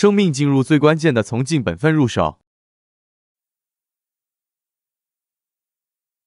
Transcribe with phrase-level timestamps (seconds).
[0.00, 2.38] 生命进入最关键的从尽本分入手。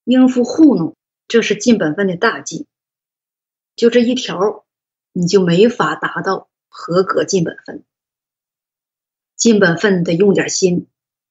[0.03, 0.95] 应付糊弄，
[1.27, 2.67] 这是尽本分的大忌。
[3.75, 4.63] 就这一条，
[5.11, 7.83] 你就没法达到合格尽本分。
[9.35, 10.85] 尽本分得用点心，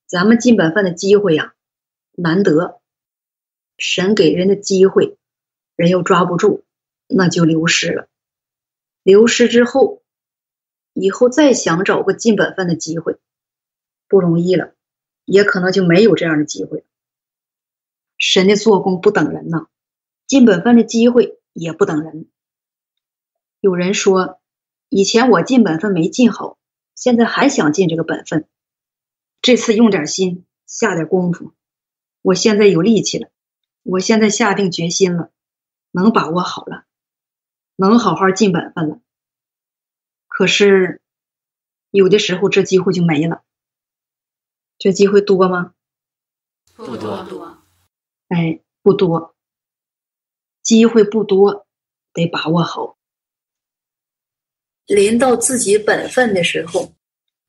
[0.06, 1.54] 咱们尽本分的机会呀，
[2.10, 2.80] 难得。
[3.78, 5.16] 神给人的机会，
[5.76, 6.64] 人又抓不住，
[7.06, 8.08] 那就流失了。
[9.04, 10.01] 流失之后，
[10.92, 13.18] 以后再想找个尽本分的机会，
[14.08, 14.74] 不容易了，
[15.24, 16.84] 也可能就没有这样的机会。
[18.18, 19.66] 神的做工不等人呐，
[20.26, 22.28] 尽本分的机会也不等人。
[23.60, 24.40] 有人说，
[24.88, 26.58] 以前我尽本分没尽好，
[26.94, 28.46] 现在还想尽这个本分，
[29.40, 31.52] 这次用点心，下点功夫，
[32.20, 33.28] 我现在有力气了，
[33.82, 35.30] 我现在下定决心了，
[35.90, 36.84] 能把握好了，
[37.76, 39.00] 能好好尽本分了。
[40.34, 41.00] 可是，
[41.90, 43.42] 有的时候这机会就没了。
[44.78, 45.74] 这机会多吗？
[46.74, 47.62] 不多。
[48.28, 49.36] 哎，不多，
[50.62, 51.66] 机会不多，
[52.14, 52.96] 得把握好。
[54.86, 56.92] 临到自己本分的时候，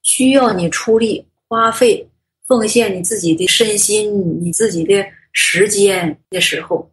[0.02, 2.10] 需要你出力、花费、
[2.46, 6.92] 奉献你自己的身心、你自己的时间的时候，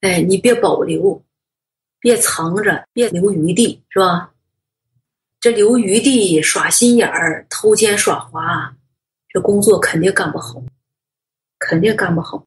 [0.00, 1.20] 哎，你别保留，
[1.98, 4.32] 别藏着，别留余地，是吧？
[5.46, 8.74] 这留余地、耍心眼儿、偷奸耍滑，
[9.28, 10.60] 这工作肯定干不好。
[11.60, 12.44] 肯定干不好，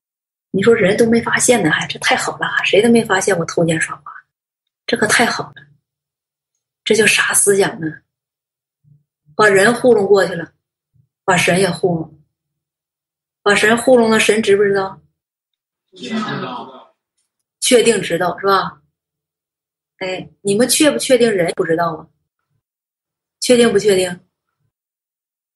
[0.52, 4.12] 你说人都没发现呢，还这太好了，谁都没发现我偷奸耍滑，
[4.86, 5.64] 这可太好了，
[6.84, 7.88] 这叫啥思想呢？
[9.34, 10.52] 把人糊弄过去了，
[11.24, 12.20] 把神也糊弄，
[13.42, 15.02] 把神糊弄了，神知不知道？
[15.96, 16.94] 知道，
[17.62, 18.82] 确定知道是吧？
[20.00, 22.06] 哎，你们确不确定人不知道啊？
[23.50, 24.20] 确定不确定？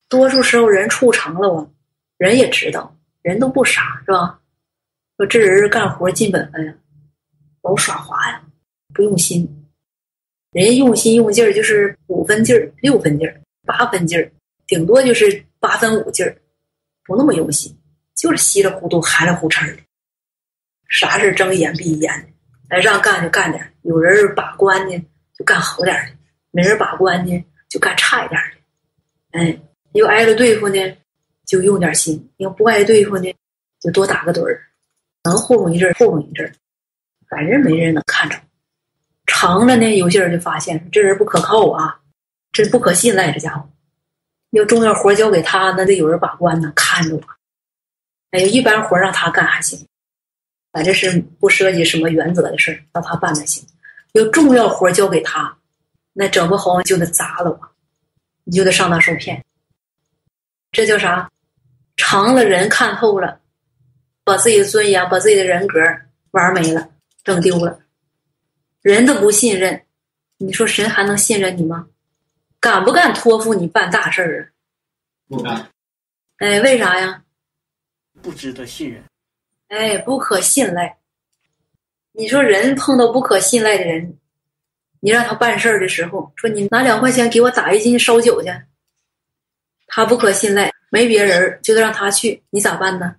[0.09, 1.71] 多数时候人处成了我，
[2.17, 2.97] 人也知道。
[3.21, 4.39] 人都不傻是吧？
[5.15, 6.73] 说这人干活尽本分呀，
[7.61, 8.43] 老耍滑呀，
[8.95, 9.47] 不用心。
[10.53, 14.31] 人家用心用劲儿就是五分劲儿、六分劲儿、八分劲儿，
[14.65, 16.35] 顶多就是八分五劲儿，
[17.03, 17.77] 不那么用心，
[18.15, 19.83] 就是稀里糊涂、含糊哧的。
[20.87, 24.99] 啥事睁一眼闭一眼的，哎，让干就干点有人把关呢，
[25.37, 26.15] 就干好点的；
[26.49, 29.39] 没人把关呢，就干差一点的。
[29.39, 29.59] 哎，
[29.93, 30.79] 又挨了对付呢。
[31.45, 33.31] 就用点心，要不爱对付呢，
[33.81, 34.65] 就多打个盹儿，
[35.25, 36.53] 能糊弄一阵儿糊弄一阵儿，
[37.27, 38.39] 反正没人能看着。
[39.25, 41.99] 长了呢，有些人就发现这人不可靠啊，
[42.53, 43.69] 这不可信赖，这家伙。
[44.51, 47.21] 要重要活交给他，那得有人把关呢，看着我。
[48.31, 49.85] 哎，一般活让他干还行，
[50.71, 53.67] 反正是不涉及什么原则的事儿，让他办才行。
[54.13, 55.55] 要重要活交给他，
[56.13, 57.59] 那整不好就得砸了我，
[58.43, 59.43] 你就得上当受骗。
[60.71, 61.29] 这叫啥？
[61.95, 63.39] 长了人看透了，
[64.23, 65.79] 把自己的尊严、把自己的人格
[66.31, 66.89] 玩没了，
[67.23, 67.79] 整丢了，
[68.81, 69.85] 人都不信任，
[70.37, 71.87] 你说神还能信任你吗？
[72.59, 74.49] 敢不敢托付你办大事儿啊？
[75.27, 75.69] 不敢。
[76.37, 77.23] 哎，为啥呀？
[78.21, 79.03] 不值得信任。
[79.67, 80.97] 哎，不可信赖。
[82.11, 84.17] 你说人碰到不可信赖的人，
[85.03, 88.49] 你让他办事儿的时候，说你拿两块钱给我打一斤烧酒去，
[89.87, 90.71] 他不可信赖。
[90.89, 93.13] 没别人，就得让他去，你咋办呢？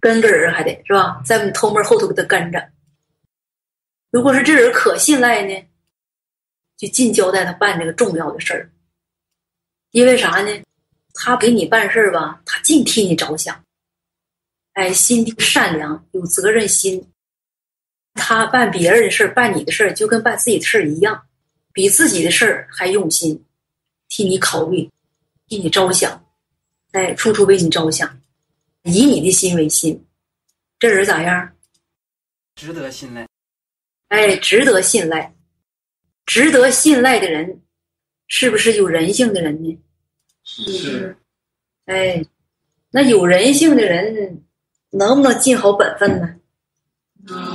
[0.00, 2.70] 跟个人还得是吧，在你偷摸后头给他跟着。
[4.10, 5.68] 如果是这人可信赖呢，
[6.78, 8.70] 就尽交代他办这个重要的事儿。
[9.90, 10.62] 因为啥呢？
[11.12, 13.62] 他给你办事儿吧，他尽替你着想。
[14.72, 17.09] 哎，心地善良，有责任心。
[18.14, 21.20] 他办别人的事儿，办你的事儿，就跟办自己的事儿一样，
[21.72, 23.44] 比自己的事儿还用心，
[24.08, 24.88] 替你考虑。
[25.48, 26.24] 替你着想，
[26.92, 28.20] 哎，处处为你着想，
[28.84, 30.06] 以你的心为心，
[30.78, 31.56] 这人咋样？
[32.54, 33.26] 值得信赖。
[34.10, 35.34] 哎，值得信赖，
[36.24, 37.60] 值得信赖的人，
[38.28, 39.76] 是不是有人性的人呢？
[40.44, 41.16] 是。
[41.86, 42.24] 哎，
[42.92, 44.44] 那有人性的人，
[44.90, 46.36] 能不能尽好本分呢？
[47.26, 47.49] 能。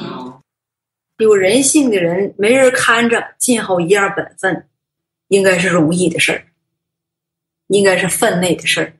[1.17, 4.67] 有人性的人，没人看着，尽好一样本分，
[5.29, 6.45] 应该是容易的事儿。
[7.67, 8.94] 应该是分内的事儿，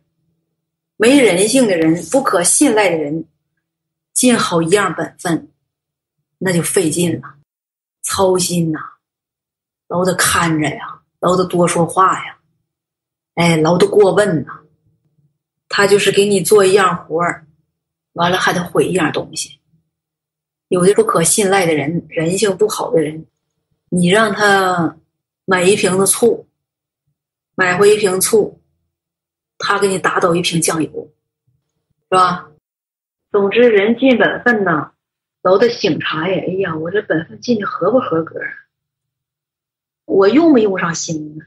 [0.98, 3.24] 没人性的人、不可信赖的人，
[4.12, 5.52] 尽好一样本分，
[6.40, 7.36] 那就费劲了，
[8.02, 8.80] 操心呐，
[9.88, 12.40] 老得看着呀，老得多说话呀，
[13.36, 14.62] 哎，老得过问呐。
[15.68, 17.46] 他就是给你做一样活儿，
[18.14, 19.60] 完了还得毁一样东西。
[20.68, 23.26] 有的不可信赖的人，人性不好的人，
[23.90, 24.98] 你让他
[25.46, 26.48] 买一瓶子醋。
[27.58, 28.60] 买回一瓶醋，
[29.58, 31.10] 他给你打倒一瓶酱油，
[32.10, 32.52] 是吧？
[33.32, 34.92] 总之，人尽本分呐，
[35.42, 36.36] 都得醒察呀。
[36.46, 38.36] 哎呀，我这本分尽的合不合格？
[40.04, 41.46] 我用没用上心呢？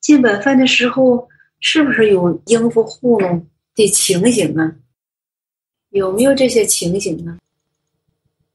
[0.00, 1.28] 尽本分的时候，
[1.60, 3.46] 是不是有应付糊弄
[3.76, 4.74] 的情形啊？
[5.90, 7.38] 有没有这些情形呢？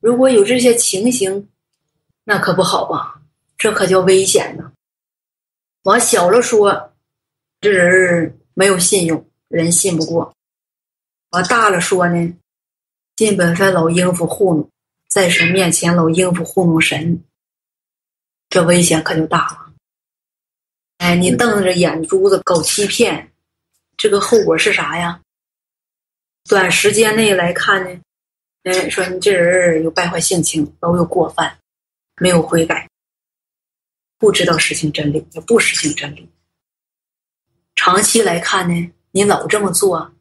[0.06, 1.50] 如果有这些情形，
[2.26, 3.20] 那可不好吧？
[3.58, 4.72] 这可叫危险呢。
[5.82, 6.94] 往小了说，
[7.60, 10.32] 这人没有信用，人信不过；
[11.32, 12.38] 往大了说呢，
[13.16, 14.70] 尽本分老应付糊弄，
[15.10, 17.24] 在神面前老应付糊弄神，
[18.52, 19.74] 这危险可就大了。
[21.00, 23.32] 哎，你瞪着眼珠子搞欺骗，
[23.98, 25.20] 这个后果是啥呀？
[26.48, 28.00] 短时间内来看呢，
[28.66, 31.56] 哎，说你这人有败坏性情，老有过犯，
[32.18, 32.90] 没有悔改，
[34.18, 36.28] 不知道实行真理，也不实行真理。
[37.76, 40.12] 长期来看呢，你老这么做，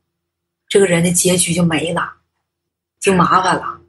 [0.68, 2.16] 这个人的结局就没了，
[3.00, 3.80] 就麻烦了。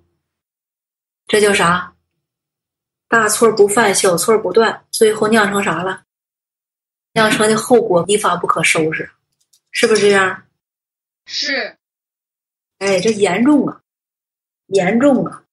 [1.27, 1.93] 这叫啥？
[3.09, 6.03] 大错不犯，小错不断，最后酿成啥了？
[7.11, 9.11] 酿成的后果一发不可收拾，
[9.71, 10.45] 是不是这样？
[11.25, 11.77] 是。
[12.77, 13.81] 哎，这严重啊，
[14.67, 15.45] 严重啊！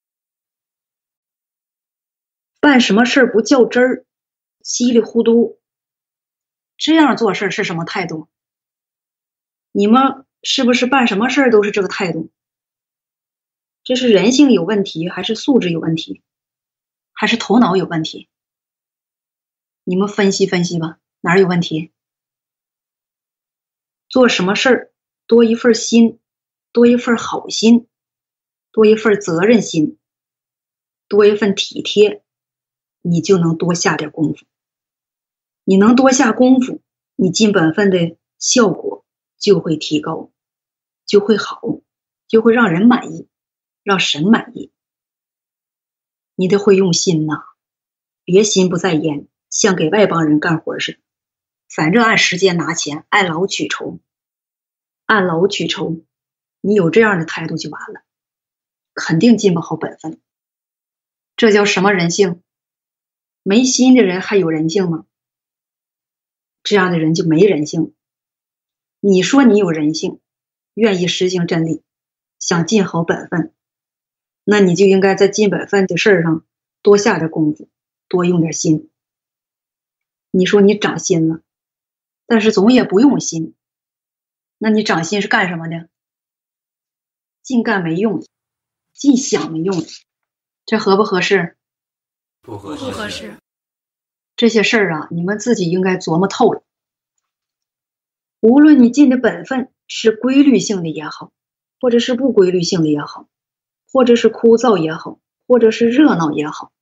[2.61, 4.07] 办什么事儿不较真儿，
[4.63, 5.61] 稀里糊涂，
[6.77, 8.29] 这样做事是什么态度？
[9.71, 12.31] 你们是不是办什么事儿都是这个态度？
[13.85, 16.23] 这是人性有问题，还是素质有问题，
[17.13, 18.29] 还是头脑有问题？
[19.85, 21.93] 你们分析分析吧，哪有问题？
[24.09, 24.93] 做什么事儿
[25.27, 26.19] 多一份心。
[26.75, 27.87] 多一份好心，
[28.73, 29.99] 多一份责任心，
[31.07, 32.25] 多一份体贴，
[33.03, 34.47] 你就能多下点功夫。
[35.65, 36.81] 你能多下功夫，
[37.15, 39.05] 你尽本分的效果
[39.39, 40.33] 就会提高，
[41.05, 41.61] 就会好，
[42.27, 43.29] 就会让人满意，
[43.83, 44.73] 让神满意。
[46.35, 47.45] 你得会用心呐，
[48.25, 50.99] 别心不在焉，像给外邦人干活似的。
[51.69, 54.01] 反正按时间拿钱，按劳取酬，
[55.05, 56.03] 按劳取酬。
[56.63, 58.03] 你有这样的态度就完了，
[58.95, 60.21] 肯定尽不好本分。
[61.37, 62.43] 这叫什么人性？
[63.43, 65.07] 没心的人还有人性吗？
[66.63, 67.95] 这样的人就没人性。
[69.01, 70.21] 你说你有人性，
[70.75, 71.83] 愿意实行真理，
[72.39, 73.53] 想尽好本分，
[74.45, 76.47] 那你就应该在尽本分的事儿上
[76.83, 77.69] 多下点功夫，
[78.07, 78.91] 多用点心。
[80.31, 81.43] 你说你长心了，
[82.27, 83.57] 但是总也不用心，
[84.59, 85.89] 那你长心是干什么的？
[87.43, 88.27] 净干没用的，
[88.93, 89.85] 净想没用，
[90.67, 91.57] 这合不合适？
[92.41, 92.85] 不合适。
[92.85, 93.37] 不合适。
[94.37, 96.63] 这些事儿啊，你们自己应该琢磨透了。
[98.41, 101.33] 无论你尽的本分是规律性的也好，
[101.81, 103.29] 或者是不规律性的也好，
[103.93, 106.73] 或者是枯燥也好，或者是热闹也好，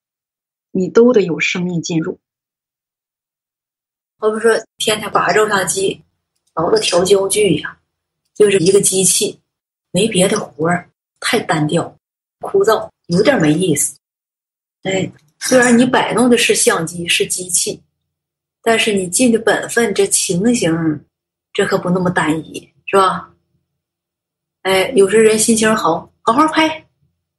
[0.71, 2.19] 你都得有生命进入。
[4.19, 6.03] 我不说天天把照相机
[6.55, 7.79] 老是调焦距呀，
[8.35, 9.41] 就是一个机器。
[9.93, 11.99] 没别的活儿，太单调、
[12.41, 13.99] 枯燥，有点没意思。
[14.83, 17.81] 哎，虽然你摆弄的是相机、是机器，
[18.63, 21.05] 但是你尽的本分，这情形，
[21.53, 23.31] 这可不那么单一，是吧？
[24.63, 26.87] 哎，有时人心情好，好好拍，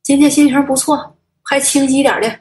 [0.03, 2.39] 今天心情不错，拍清晰点的。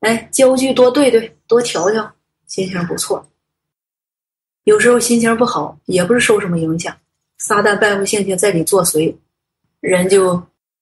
[0.00, 2.14] 哎，焦距多对对，多调调，
[2.46, 3.24] 心情不错。
[4.64, 6.96] 有时候心情不好，也不是受什么影响。
[7.38, 9.14] 撒旦败坏性情在里作祟，
[9.80, 10.40] 人就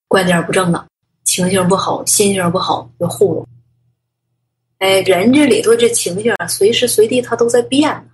[0.08, 0.86] 观点不正了，
[1.24, 3.48] 情形不好，心情不好就糊弄。
[4.78, 8.10] 哎，人这里头这情绪啊，随时随地他都在变呢。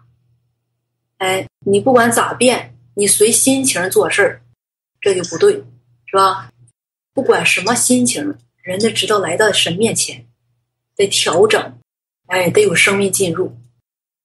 [1.18, 4.42] 哎，你不管咋变，你随心情做事儿，
[5.00, 5.52] 这就不对，
[6.06, 6.50] 是吧？
[7.12, 10.24] 不管什么心情，人得知道来到神面前，
[10.96, 11.60] 得调整，
[12.26, 13.54] 哎，得有生命进入。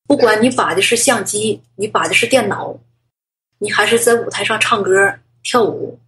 [0.07, 2.79] 不管你把的是相机，你把的是电脑。
[3.59, 5.99] 你还是在舞台上唱歌跳舞，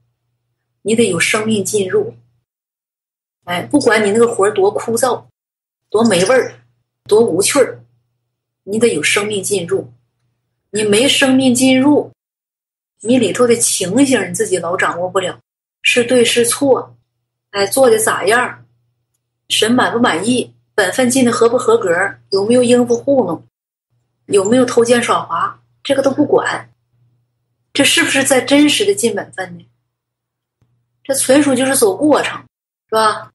[0.81, 2.15] 你得有生命进入。
[3.45, 5.24] 哎，不管你那个活多枯燥、
[5.89, 6.53] 多没味儿、
[7.05, 7.79] 多无趣儿，
[8.63, 9.91] 你得有生命进入。
[10.71, 12.12] 你没生命进入，
[13.01, 15.39] 你里头的情形你自己老掌握不了，
[15.81, 16.95] 是对是错，
[17.50, 18.65] 哎，做的咋样，
[19.48, 21.91] 神满不满意，本分尽的合不合格，
[22.29, 23.43] 有没有应付糊弄，
[24.27, 26.69] 有没有偷奸耍滑，这个都不管。
[27.74, 29.65] 这是不是在真实的尽本分呢？
[31.10, 32.39] 这纯属就是走过程，
[32.88, 33.32] 是吧？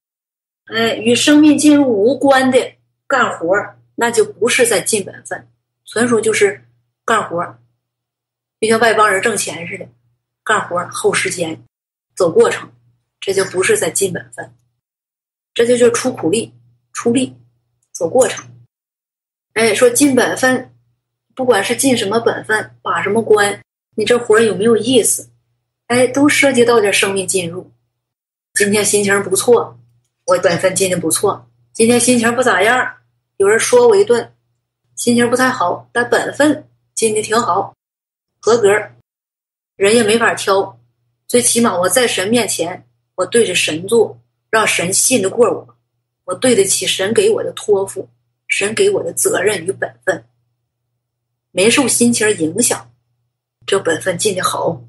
[0.67, 2.73] 哎，与生命进入无关的
[3.09, 3.53] 干活
[3.97, 5.49] 那就不是在尽本分，
[5.85, 6.65] 纯属就是
[7.05, 7.45] 干活，
[8.61, 9.89] 就像外邦人挣钱似的，
[10.45, 11.65] 干活耗时间，
[12.15, 12.71] 走过程，
[13.19, 14.55] 这就不是在尽本分，
[15.53, 16.55] 这就叫出苦力、
[16.93, 17.37] 出力、
[17.91, 18.49] 走过程。
[19.55, 20.73] 哎，说尽本分，
[21.35, 23.61] 不管是尽什么本分，把什么关，
[23.97, 25.29] 你这活有没有意思？
[25.87, 27.71] 哎，都涉及到点生命进入。
[28.55, 29.79] 今天心情不错，
[30.25, 32.97] 我本分进的不错；今天心情不咋样，
[33.37, 34.33] 有人说我一顿，
[34.97, 37.75] 心情不太好，但本分进的挺好，
[38.41, 38.71] 合格。
[39.77, 40.79] 人也没法挑，
[41.27, 42.87] 最起码我在神面前，
[43.17, 45.77] 我对着神做，让神信得过我，
[46.25, 48.09] 我对得起神给我的托付，
[48.47, 50.25] 神给我的责任与本分，
[51.51, 52.89] 没受心情影响，
[53.67, 54.81] 这本分尽的好。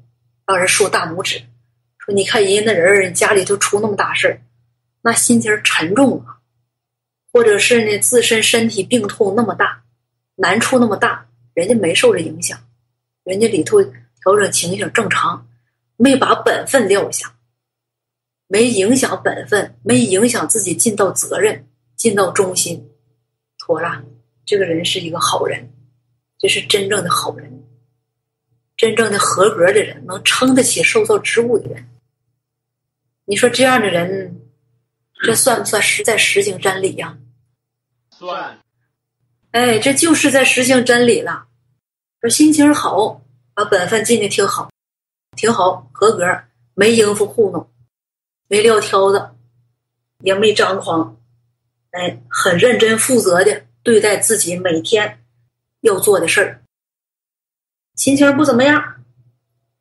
[0.46, 1.42] 让人竖大拇指，
[1.98, 4.40] 说：“你看人家那人，家里头出那么大事儿，
[5.02, 6.38] 那心情沉重啊，
[7.32, 9.82] 或者是呢自身身体病痛那么大，
[10.36, 12.56] 难处那么大，人家没受着影响，
[13.24, 15.48] 人家里头调整情绪正常，
[15.96, 17.34] 没把本分撂下，
[18.46, 22.88] 没影响本分，没影响自己尽到责任，尽到忠心，
[23.58, 24.00] 妥了，
[24.44, 25.68] 这个人是一个好人，
[26.38, 27.52] 这是真正的好人。”
[28.86, 31.88] 真正的合格的人，能撑得起受到职务的人，
[33.24, 34.40] 你说这样的人，
[35.24, 37.18] 这算不算实在实行真理呀？
[38.10, 38.60] 算。
[39.50, 41.46] 哎，这就是在实行真理了。
[42.20, 43.20] 说心情好，
[43.54, 44.70] 把本分尽的挺好，
[45.36, 46.24] 挺好，合格，
[46.74, 47.68] 没应付糊弄，
[48.46, 49.30] 没撂挑子，
[50.20, 51.16] 也没张狂，
[51.90, 55.24] 哎，很认真负责的对待自己每天
[55.80, 56.62] 要做的事儿。
[57.96, 59.02] 心情不怎么样，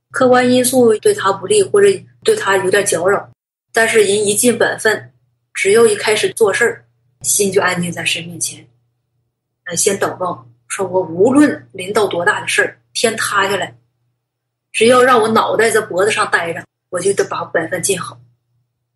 [0.10, 1.88] 客观因素对他不利或者
[2.24, 3.30] 对他有点搅扰，
[3.74, 5.14] 但是人一尽本分，
[5.54, 6.86] 只要一开始做事儿，
[7.22, 8.66] 心就安静在神面前。
[9.66, 13.78] 哎，先祷告，说我无论临到多大的事儿，天塌下来，
[14.72, 18.18] 只要让我脑袋在脖子上待着，我就得把本分尽好，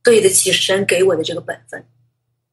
[0.01, 1.85] 对得起神给我的这个本分，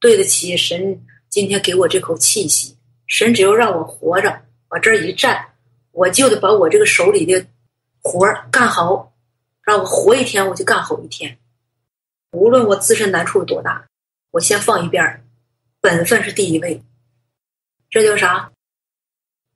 [0.00, 2.76] 对得起神今天给我这口气息。
[3.06, 5.46] 神只要让我活着，往这儿一站。
[5.96, 7.42] 我就得把我这个手里的
[8.02, 9.14] 活儿干好，
[9.62, 11.38] 让我活一天我就干好一天，
[12.32, 13.82] 无论我自身难处有多大，
[14.30, 15.24] 我先放一边儿，
[15.80, 16.82] 本分是第一位。
[17.88, 18.52] 这叫啥？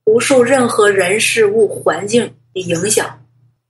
[0.03, 3.23] 不受任何人事物环境的影响，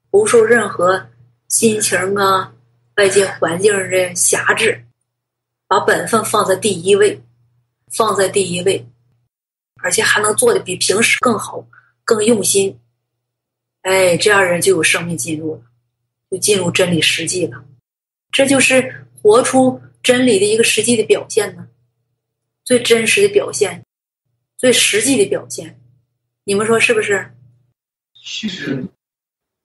[0.09, 1.09] 不受任何
[1.49, 2.53] 心情啊、
[2.95, 4.81] 外界环境的辖制，
[5.67, 7.21] 把本分放在第一位，
[7.91, 8.87] 放在第一位，
[9.83, 11.61] 而且还能做的比平时更好。
[12.11, 12.77] 更用心，
[13.83, 15.63] 哎，这样人就有生命进入了，
[16.29, 17.65] 就进入真理实际了。
[18.33, 21.69] 这就是活出真理的一个实际的表现呢，
[22.65, 23.85] 最真实的表现，
[24.57, 25.79] 最实际的表现。
[26.43, 27.33] 你们说是不是？
[28.13, 28.87] 是。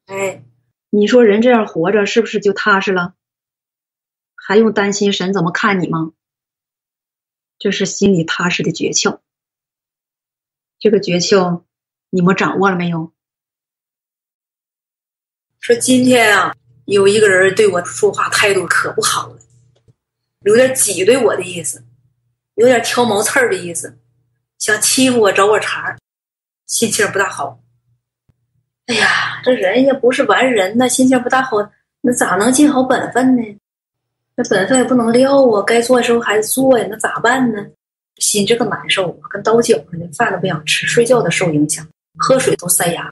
[0.05, 0.45] 哎，
[0.91, 3.15] 你说人这样活着是不是就踏实了？
[4.37, 6.13] 还用担心神怎么看你吗？
[7.59, 9.19] 这是心里踏实的诀窍。
[10.79, 11.66] 这个诀窍。
[12.17, 13.13] 你们掌握了没有？
[15.61, 16.57] 说今天啊，
[16.87, 19.37] 有一个人对我说话态度可不好了，
[20.41, 21.85] 有点挤兑我的意思，
[22.55, 23.99] 有点挑毛刺儿的意思，
[24.59, 25.99] 想欺负我找我茬儿，
[26.65, 27.61] 心情不大好。
[28.87, 31.59] 哎呀，这人也不是完人呐，心情不大好，
[32.01, 33.43] 那咋能尽好本分呢？
[34.37, 37.63] 那本分也不能撂啊，该做的时候还得做呀，那咋办呢？
[38.17, 41.87] 心这个难受，跟刀绞似的，饭都不想吃，睡觉都受影响。
[42.17, 43.11] 喝水都塞牙，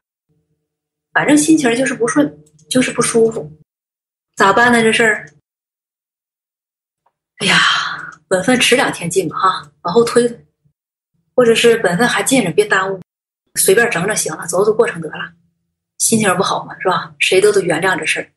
[1.12, 3.50] 反正心情就是不顺，就是不舒服，
[4.36, 4.82] 咋办呢？
[4.82, 5.26] 这事儿，
[7.38, 7.58] 哎呀，
[8.26, 10.46] 本分迟两天进吧，哈，往后推，
[11.34, 13.00] 或者是本分还进着，别耽误，
[13.56, 15.32] 随便整整行了，走走过程得了。
[15.98, 17.14] 心情不好嘛，是吧？
[17.18, 18.28] 谁都得原谅这事儿，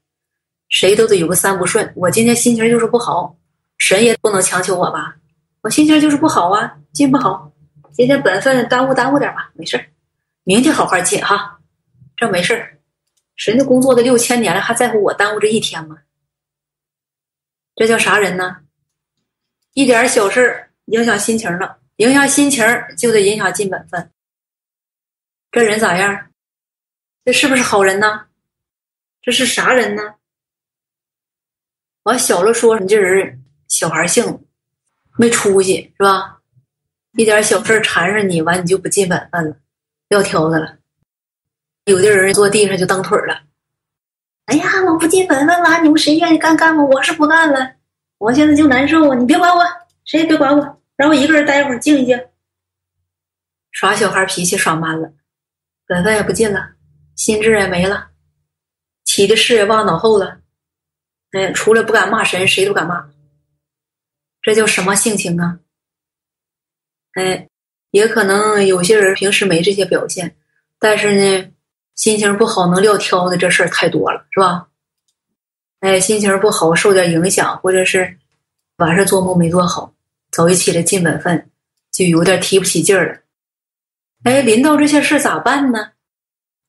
[0.69, 1.91] 谁都得有个三不顺。
[1.95, 3.35] 我今天心情就是不好，
[3.77, 5.15] 神也不能强求我吧？
[5.61, 7.51] 我心情就是不好啊，进不好，
[7.93, 9.85] 今天本分耽误耽误点吧，没事儿。
[10.47, 11.59] 明天好好进哈，
[12.15, 12.79] 这没事儿。
[13.35, 15.97] 神家工作的六千年了，还在乎我耽误这一天吗？
[17.75, 18.59] 这叫啥人呢？
[19.73, 22.65] 一点小事影响心情了，影响心情
[22.97, 24.09] 就得影响尽本分。
[25.51, 26.31] 这人咋样？
[27.25, 28.27] 这是不是好人呢？
[29.21, 30.15] 这是啥人呢？
[32.03, 34.47] 往小了说，你这人小孩性，
[35.17, 36.39] 没出息是吧？
[37.17, 39.57] 一点小事缠上你，完你就不尽本分了。
[40.09, 40.77] 撂挑子了，
[41.85, 43.43] 有的人坐地上就蹬腿了。
[44.45, 47.75] 哎呀，我不尽本分了，你们谁愿意干干吧，我是不干了。
[48.17, 49.15] 我现在就难受啊！
[49.15, 49.63] 你别管我，
[50.05, 52.17] 谁也别管我，让我一个人待会儿静一静。
[53.71, 55.13] 耍小孩脾气耍慢了，
[55.85, 56.71] 本分也不进了，
[57.15, 58.09] 心智也没了，
[59.03, 60.39] 起的事也忘脑后了。
[61.31, 63.07] 哎，除了不敢骂神，谁都敢骂。
[64.41, 65.59] 这叫什么性情啊？
[67.11, 67.49] 哎，
[67.91, 70.35] 也可能有些人平时没这些表现，
[70.79, 71.51] 但是呢，
[71.95, 74.67] 心情不好能撂挑的这事儿太多了，是吧？
[75.79, 78.17] 哎，心情不好受点影响，或者是
[78.77, 79.93] 晚上做梦没做好，
[80.31, 81.49] 早一起来尽本分，
[81.91, 83.19] 就有点提不起劲儿了。
[84.23, 85.91] 哎，临到这些事咋办呢？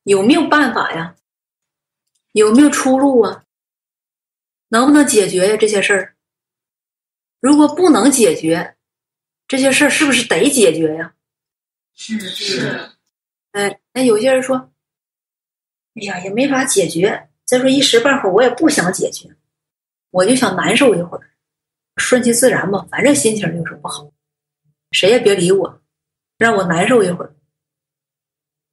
[0.03, 1.15] 有没有办法呀？
[2.33, 3.43] 有没有出路啊？
[4.69, 5.57] 能不能解决呀？
[5.57, 6.13] 这些事儿，
[7.39, 8.75] 如果不能解决，
[9.49, 11.13] 这些事儿是不是得解决呀？
[11.95, 12.91] 是是。
[13.51, 14.71] 哎，那有些人说
[15.95, 17.29] ：“哎呀，也没法解决。
[17.45, 19.27] 再说一时半会儿我也不想解决，
[20.11, 21.31] 我就想难受一会儿，
[21.97, 22.87] 顺其自然吧。
[22.91, 24.11] 反正心情就是不好，
[24.91, 25.81] 谁也别理我，
[26.37, 27.35] 让我难受一会儿。”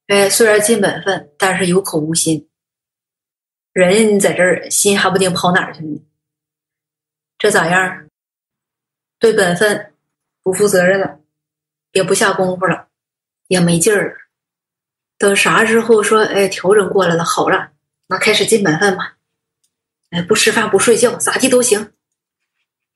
[0.09, 2.49] 哎，虽然尽本分，但是有口无心。
[3.73, 6.01] 人在这儿，心还不定跑哪儿去了呢。
[7.39, 8.09] 这咋样？
[9.19, 9.95] 对本分
[10.47, 11.19] 不负责任了，
[11.91, 12.87] 也不下功夫了，
[13.49, 14.17] 也没劲儿了。
[15.19, 17.73] 等啥时候说，哎，调整过来了，好了，
[18.07, 19.17] 那开始进本分吧。
[20.11, 21.93] 哎，不吃饭不睡觉，咋地都行。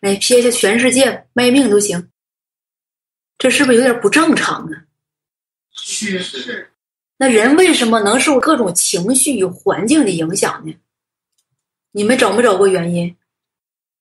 [0.03, 2.13] 哎，撇下全世界卖命都行。
[3.37, 4.77] 这是不是有点不正常呢？
[5.73, 6.71] 是是。
[7.17, 10.73] 那人为什么能受各种情绪与环境的影响呢？
[11.91, 13.17] 你们找没找过原因？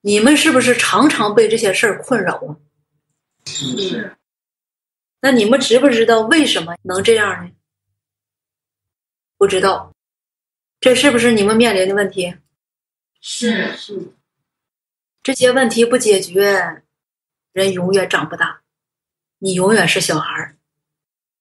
[0.02, 2.56] 你们是不是常常被这些事儿困扰啊？
[3.50, 4.16] 是。
[5.22, 7.52] 那你们知不知道为什么能这样呢？
[9.38, 9.94] 不知道。
[10.80, 12.34] 这是不是你们面临的问题？
[13.20, 14.14] 是是。
[15.22, 16.84] 这些问题不解决，
[17.52, 18.62] 人永远长不大，
[19.40, 20.56] 你永远是小孩儿。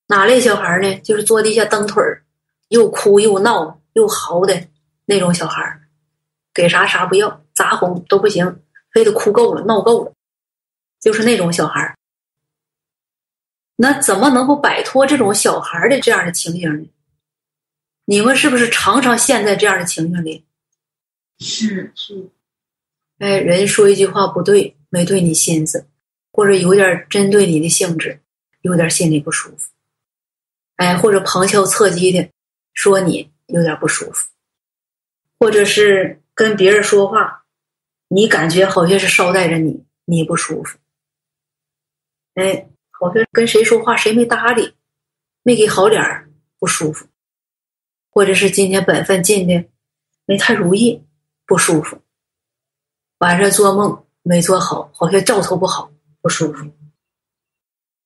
[0.08, 0.98] 哪类小孩呢？
[1.00, 2.24] 就是坐地下蹬腿儿，
[2.68, 4.68] 又哭又闹又嚎的
[5.04, 5.88] 那种小孩儿，
[6.52, 10.12] 给啥啥不要，咋哄都不行，非得哭够了、闹够了，
[10.98, 11.97] 就是那种小孩儿。
[13.80, 16.88] 那怎么能够摆脱这种小孩的这样的情形呢？
[18.06, 20.44] 你们是不是常常陷在这样的情形里？
[21.38, 22.28] 是是。
[23.18, 25.86] 哎，人说一句话不对，没对你心思，
[26.32, 28.20] 或者有点针对你的性质，
[28.62, 29.70] 有点心里不舒服。
[30.74, 32.28] 哎，或者旁敲侧击的
[32.74, 34.28] 说你有点不舒服，
[35.38, 37.44] 或者是跟别人说话，
[38.08, 40.78] 你感觉好像是捎带着你，你不舒服。
[42.34, 44.74] 哎，好像跟谁说话谁没搭理，
[45.42, 47.06] 没给好脸儿，不舒服。
[48.10, 49.64] 或者是今天本分尽的
[50.24, 51.02] 没太如意，
[51.46, 52.00] 不舒服。
[53.18, 56.70] 晚上做梦没做好，好像兆头不好，不舒服。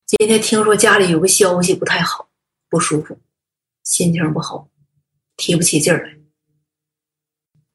[0.06, 2.28] 今天听说家里有个消息不太好。
[2.68, 3.18] 不舒服，
[3.82, 4.66] 心情不好，
[5.36, 6.18] 提不起劲儿来。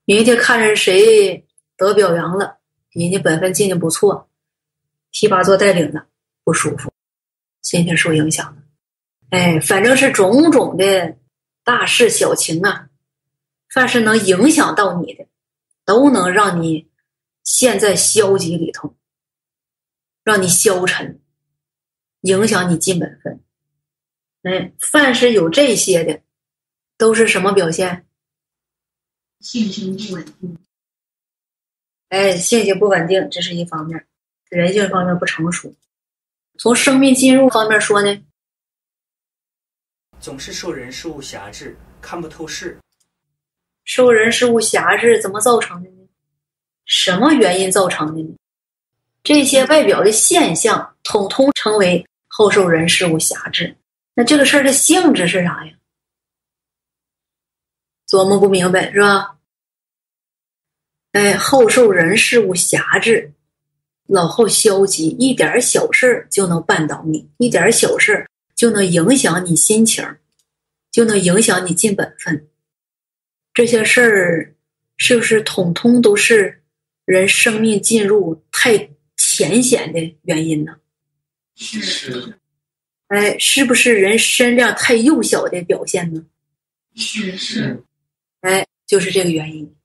[0.06, 2.58] 明天看着谁得表扬了，
[2.90, 4.28] 人家本分尽的不错，
[5.12, 6.08] 提拔做带领的，
[6.44, 6.92] 不舒服，
[7.68, 8.64] 心情受影响了。
[9.30, 11.18] 哎，反正是种种的
[11.66, 12.88] 大事小情啊，
[13.74, 15.28] 凡是能影响到你的，
[15.84, 16.90] 都能让你
[17.44, 18.96] 陷在消极里头，
[20.24, 21.20] 让你消沉，
[22.22, 23.44] 影响你尽本分。
[24.44, 26.22] 哎，凡是有这些的，
[26.98, 28.08] 都是什么表现？
[29.42, 30.58] 性情不稳定。
[32.08, 34.00] 哎，性情不稳定，这是一方面；
[34.50, 35.76] 人性方面不成熟。
[36.60, 38.24] 从生命进入方面说呢，
[40.20, 42.80] 总是受人事物辖制，看不透事。
[43.86, 46.08] 受人事物辖制怎么造成的呢？
[46.86, 48.36] 什么原因造成的呢？
[49.24, 53.76] 这些外表的现象，统统称为后受人事物辖制。
[54.14, 55.74] 那这个事儿的性质是啥呀？
[58.08, 59.38] 琢磨不明白是吧？
[61.12, 63.32] 哎，后受人事物辖制，
[64.08, 70.04] 老好消极，一点小事儿就能绊倒你，一点小事儿就能影响你心情，
[70.92, 72.48] 就能影响你尽本分。
[73.54, 74.56] 这些事儿
[74.98, 76.62] 是不是统统都是
[77.06, 80.76] 人生命进入太浅显的原因呢？
[81.56, 82.40] 是。
[83.08, 86.22] 哎，是不是人身量太幼小的表现呢？
[86.96, 87.84] 是是，
[88.42, 89.77] 哎，就是这个原因。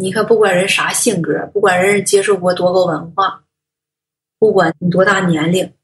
[0.00, 3.44] 你看，不管人啥性格，不管人接受过多高文化，
[4.38, 5.74] 不管你多大年龄，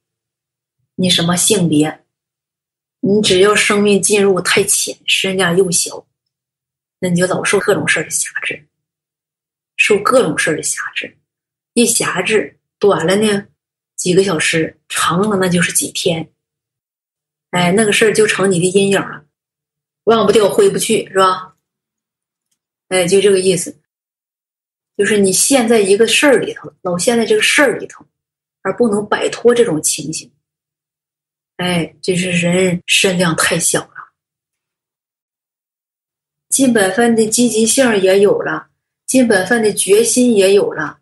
[0.95, 2.03] 你什么性别，
[3.01, 6.07] 你只要生命进入太浅，身量又小，
[6.99, 8.67] 那你就老受各种事儿的辖制，
[9.77, 11.15] 受各种事儿的辖制。
[11.75, 13.47] 一辖制短了呢？
[13.97, 16.33] 几个小时，长了那就是几天。
[17.51, 19.27] 哎，那个事儿就成你的阴影了，
[20.05, 21.55] 忘不掉，挥不去，是吧？
[22.89, 23.79] 哎，就这个意思，
[24.97, 28.05] 就是你陷在一个事儿里头，老陷在这个事儿里头，
[28.63, 30.31] 而不能摆脱这种情形。
[31.57, 34.11] 哎，就是人身量太小了，
[36.49, 38.69] 尽本分的积极性也有了，
[39.07, 40.99] 尽本分的决心也有了，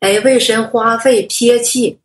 [0.00, 1.98] 哎，为神花费撇弃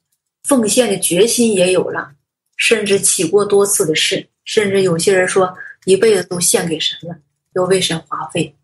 [0.43, 2.15] 奉献的决心也有了，
[2.55, 7.17] 甚至起过多次的誓，甚至有些人说一辈子都献给神了，
[7.53, 8.55] 要为神花费。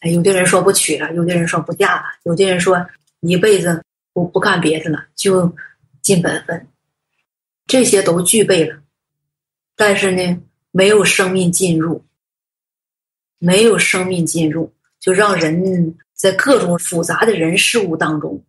[0.00, 2.86] 哎，有的人说不娶了，有的人说不嫁了，有的人说
[3.20, 3.82] 一辈子
[4.12, 5.52] 不不干别的了，就
[6.02, 6.66] 尽本分。
[7.66, 8.78] 这些都具备了，
[9.76, 12.04] 但是呢，没有生命进入，
[13.38, 18.42] 没有生命进入，就让人在各种复杂的人事物当中，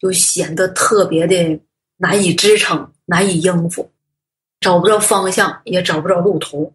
[0.00, 1.60] 就显得特别的
[1.98, 3.90] 难以支撑、难以应付，
[4.58, 6.72] 找不着方向，也找不着路途，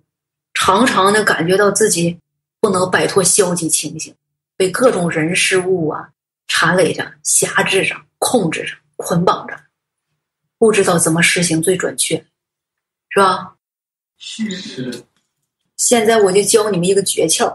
[0.54, 2.18] 常常的感觉到自己
[2.64, 4.16] 不能摆脱消极情形，
[4.56, 6.10] 被各种人事物啊
[6.48, 9.60] 缠累着、辖制着、控制着、捆绑着。
[10.58, 12.16] 不知道怎么实行最准确，
[13.10, 13.56] 是吧？
[14.18, 15.04] 是是
[15.76, 17.54] 现在我就教你们一个诀窍。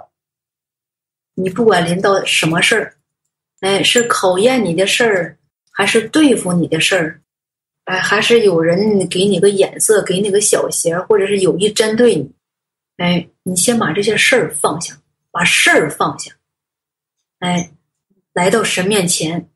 [1.36, 2.94] 你不管临到什么事儿，
[3.60, 5.38] 哎，是考验你的事儿，
[5.70, 7.22] 还是对付你的事儿，
[7.84, 12.30] 哎，还是有人给你个眼色，给你个小鞋，或者是有意针对你，
[12.98, 15.00] 哎，你先把这些事儿放下，
[15.32, 16.32] 把事儿放下，
[17.40, 17.72] 哎，
[18.32, 19.50] 来到神面前，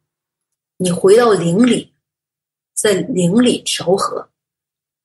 [0.78, 1.90] 你回到灵里。
[2.74, 4.28] 在灵里调和，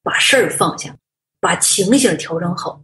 [0.01, 0.97] 把事儿放下，
[1.39, 2.81] 把情形调整好。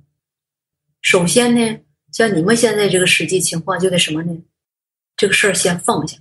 [1.02, 1.80] 首先呢，
[2.12, 4.44] 像你们现在这个实际情况，就得什么呢？
[5.16, 6.20] 这个事儿先放下，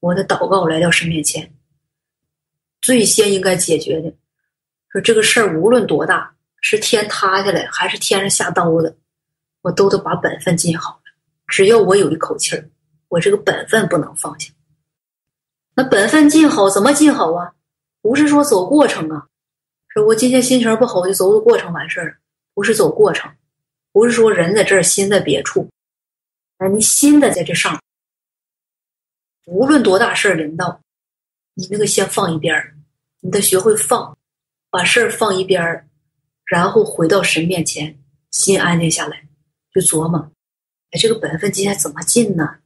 [0.00, 1.54] 我的祷告来到神面前。
[2.80, 4.12] 最先应该解决的，
[4.88, 8.96] 说这个事儿无论多大，是天塌下来还是天上下刀子，
[9.60, 11.02] 我都得把本分尽好了。
[11.46, 12.70] 只要我有一口气儿，
[13.08, 14.50] 我这个本分不能放下。
[15.74, 17.52] 那本分尽好，怎么尽好啊？
[18.00, 19.26] 不是说走过程啊，
[19.88, 22.18] 说我今天心情不好就走走过程完事儿，
[22.54, 23.30] 不是走过程，
[23.92, 25.68] 不是说人在这儿心在别处，
[26.58, 27.80] 哎，你心的在这上，
[29.46, 30.80] 无论多大事儿临到，
[31.54, 32.74] 你那个先放一边儿，
[33.20, 34.16] 你得学会放，
[34.70, 35.86] 把事儿放一边儿，
[36.52, 37.98] 然后回到神面前，
[38.30, 39.26] 心安静下来，
[39.72, 40.18] 就琢磨，
[40.90, 42.58] 哎，这个本分今天怎么进呢？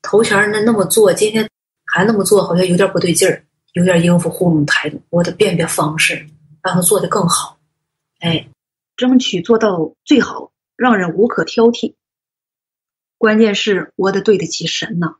[0.00, 1.46] 头前那那么做，今天
[1.84, 3.44] 还那么做，好像有点不对劲儿。
[3.74, 6.26] 有点应付糊弄态度，我得变变方式，
[6.62, 7.58] 让他做的更好。
[8.20, 8.48] 哎，
[8.96, 11.94] 争取做到最好，让人无可挑剔。
[13.18, 15.16] 关键是我得对得起神呐，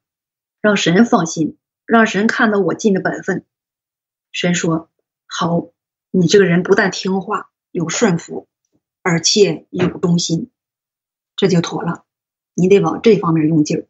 [0.62, 3.44] 让神放心，让神看到我尽的本分。
[4.32, 4.90] 神说
[5.28, 5.68] ：“好，
[6.10, 8.46] 你这个人不但听话，有顺服，
[9.02, 10.50] 而且有忠心，
[11.34, 12.04] 这就妥了。
[12.54, 13.88] 你得往这方面用劲儿。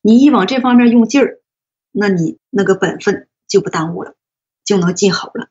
[0.00, 1.40] 你一往这方面用劲儿，
[1.90, 4.16] 那你那个本分。”就不耽误了，
[4.64, 5.50] 就能尽好了。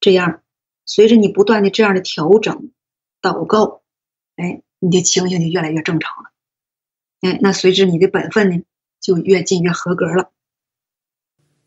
[0.00, 0.42] 这样，
[0.84, 2.72] 随着你不断的这样的调整、
[3.20, 3.82] 祷告，
[4.36, 6.30] 哎，你的情形就越来越正常了。
[7.20, 8.64] 哎，那随着你的本分呢，
[8.98, 10.32] 就越尽越合格了。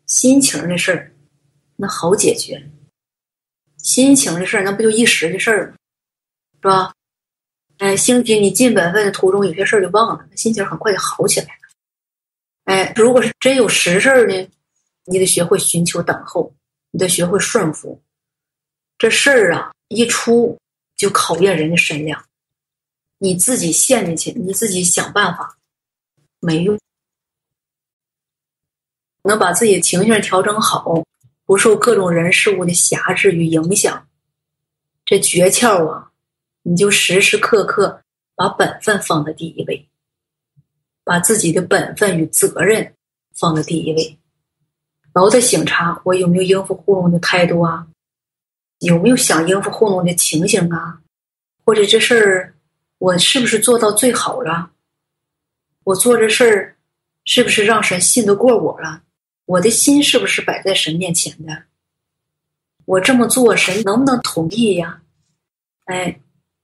[0.06, 1.16] 心情的事儿，
[1.76, 2.68] 那好解决。
[3.82, 5.76] 心情的事儿，那不就一时的事儿吗？
[6.54, 6.94] 是吧？
[7.78, 11.52] 哎，兴许你尽本分的途中，有些事儿就忘了，心情很快就好起来了。
[12.64, 14.48] 哎，如果是真有实事儿呢？
[15.04, 16.54] 你得学会寻求等候，
[16.92, 18.00] 你得学会顺服。
[18.96, 20.56] 这事儿啊，一出
[20.96, 22.24] 就考验人的身量。
[23.18, 25.56] 你自己陷进去，你自己想办法，
[26.38, 26.78] 没用。
[29.24, 31.02] 能把自己情绪调整好，
[31.52, 34.08] 不受各种人事物的辖制与影响。
[35.04, 36.10] 这诀窍啊，
[36.62, 38.02] 你就时时刻刻
[38.34, 39.86] 把本分放在第一位，
[41.04, 42.94] 把自己的本分与责任
[43.34, 44.18] 放在第一位。
[45.12, 47.86] 老得醒察我有没有应付糊弄的态度啊？
[48.78, 51.02] 有没有想应付糊弄的情形啊？
[51.66, 52.54] 或者这事儿
[52.96, 54.70] 我是不是做到最好了？
[55.84, 56.76] 我做这事儿
[57.26, 59.02] 是不是让神信得过我了？
[59.52, 61.64] 我的心是不是摆在神面前的？
[62.86, 65.02] 我这么做，神能不能同意呀？
[65.84, 66.18] 哎，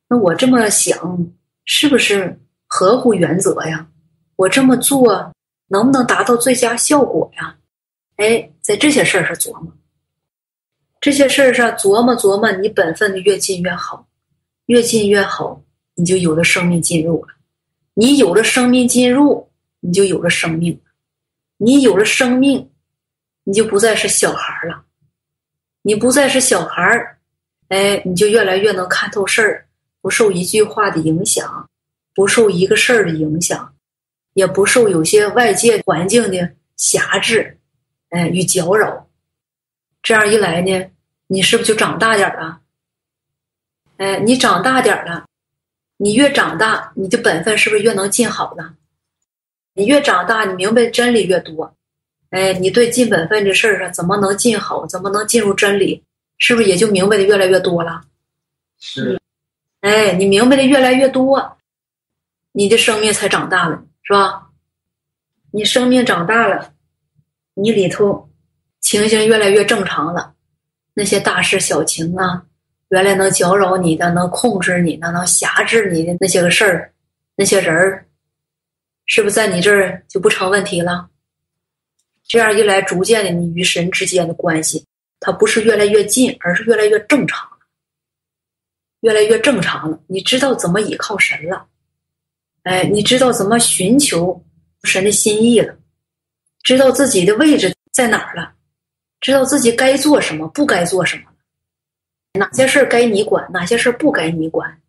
[0.08, 1.30] 那我这么想
[1.66, 3.86] 是不是合乎原则呀？
[4.36, 5.34] 我这么做
[5.66, 7.54] 能不能达到最佳效果呀？
[8.16, 9.70] 哎，在这些事儿上琢磨，
[10.98, 14.08] 这些事儿上琢磨琢磨，你本分的越近越好，
[14.64, 15.62] 越近越好，
[15.94, 17.34] 你就有了生命进入了。
[17.92, 19.46] 你有了生命进入，
[19.80, 20.80] 你就有了生命。
[21.60, 22.67] 你有了生命，
[23.48, 24.84] 你就不再是小孩了。
[25.80, 27.18] 你不再是小孩儿，
[27.68, 29.66] 哎，你就越来越能看透事儿，
[30.02, 31.66] 不受一句话的影响，
[32.14, 33.74] 不受一个事儿的影响，
[34.34, 37.58] 也不受有些外界环境的辖制，
[38.10, 39.08] 哎与搅扰。
[40.02, 40.90] 这样一来呢，
[41.28, 42.60] 你是不是就长大点了？
[43.96, 45.24] 哎，你长大点了，
[45.96, 48.74] 你越长大，你的本分是不是越能尽好了？
[49.72, 51.74] 你越长大，你明白真理越多，
[52.30, 56.02] 哎，你对尽本分这事儿上怎么能尽好，怎么能进入真理，
[56.36, 58.02] 是不是也就明白的越来越多了？
[58.78, 59.20] 是
[59.80, 61.56] 哎，你明白的越来越多，
[62.52, 64.46] 你的生命才长大了，是吧？
[65.50, 66.74] 你生命长大了，
[67.54, 68.28] 你里头
[68.80, 70.34] 情形越来越正常了，
[70.92, 72.44] 那些大事小情啊，
[72.90, 76.92] 原来能搅扰你的、能控制你的、能辖制你的那些个事儿，
[77.36, 78.06] 那些人儿，
[79.06, 81.08] 是不是在你这儿就不成问题了？
[82.28, 84.84] 这样一来，逐渐的，你与神之间的关系，
[85.18, 87.58] 它不是越来越近，而是越来越正常了，
[89.00, 89.98] 越来越正常了。
[90.06, 91.66] 你知道怎么倚靠神了，
[92.64, 94.44] 哎，你知道怎么寻求
[94.84, 95.74] 神的心意了，
[96.62, 98.52] 知道自己的位置在哪儿了，
[99.22, 101.36] 知道自己该做什么，不该做什么了，
[102.38, 104.80] 哪些事儿该你管，哪些事儿不该你管。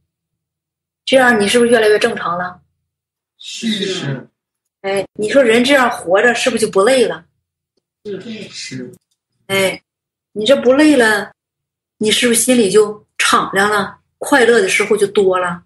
[1.05, 2.61] 这样，你是不是越来越正常了？
[3.37, 4.29] 是
[4.81, 7.25] 哎，你说人这样活着，是不是就不累了？
[8.17, 8.91] 对是
[9.47, 9.81] 哎，
[10.31, 11.31] 你这不累了，
[11.97, 13.99] 你是不是心里就敞亮了？
[14.17, 15.63] 快乐的时候就多了。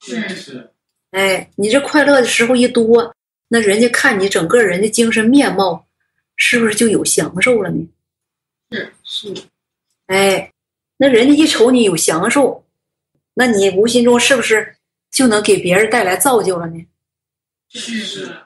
[0.00, 0.70] 是是
[1.10, 3.14] 哎，你这快乐的时候一多，
[3.48, 5.86] 那人家看你整个人的精神面貌，
[6.36, 7.86] 是不是就有享受了呢？
[8.70, 9.34] 是是
[10.06, 10.52] 哎，
[10.96, 12.64] 那人家一瞅你有享受，
[13.32, 14.74] 那你无形中是不是
[15.10, 16.84] 就能给别人带来造就了呢？
[17.68, 18.36] 是是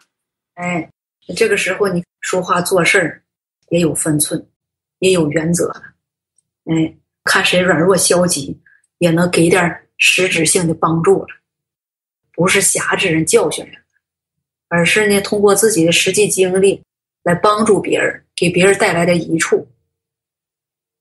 [0.54, 0.90] 哎，
[1.36, 3.22] 这个时候你说话做事儿
[3.68, 4.46] 也有分寸，
[4.98, 5.82] 也有原则了。
[6.64, 8.60] 哎，看谁软弱消极，
[8.98, 11.28] 也能给点儿实质性的帮助了，
[12.32, 13.74] 不是辖制人、教训人，
[14.68, 16.82] 而是呢通过自己的实际经历
[17.22, 19.66] 来帮助别人，给别人带来的益处。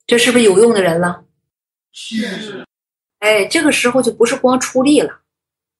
[0.06, 1.26] 这是不是有用的人了？
[1.92, 2.66] 是
[3.20, 5.20] 哎，这个时候就不是光出力了，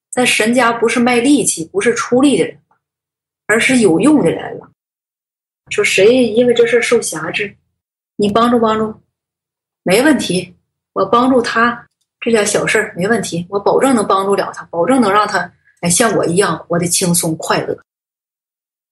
[0.10, 2.78] 在神家不是卖力气，不是出力的人了，
[3.46, 4.72] 而是有用的人了。
[5.70, 7.56] 说谁因为这事受辖制，
[8.16, 8.94] 你帮助帮助，
[9.84, 10.56] 没问题，
[10.94, 11.88] 我帮助他
[12.20, 15.52] 这点小事儿没问题，我保证能帮助了他，保证能让他
[15.82, 17.78] 哎像我一样活得轻松快乐。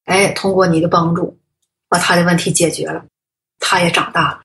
[0.05, 1.38] 哎，通过你的帮助，
[1.89, 3.03] 把他的问题解决了，
[3.59, 4.41] 他也长大了。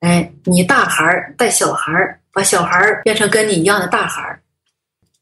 [0.00, 4.42] 哎，你大孩儿带小孩儿，把小孩儿变成跟你一样的大孩儿，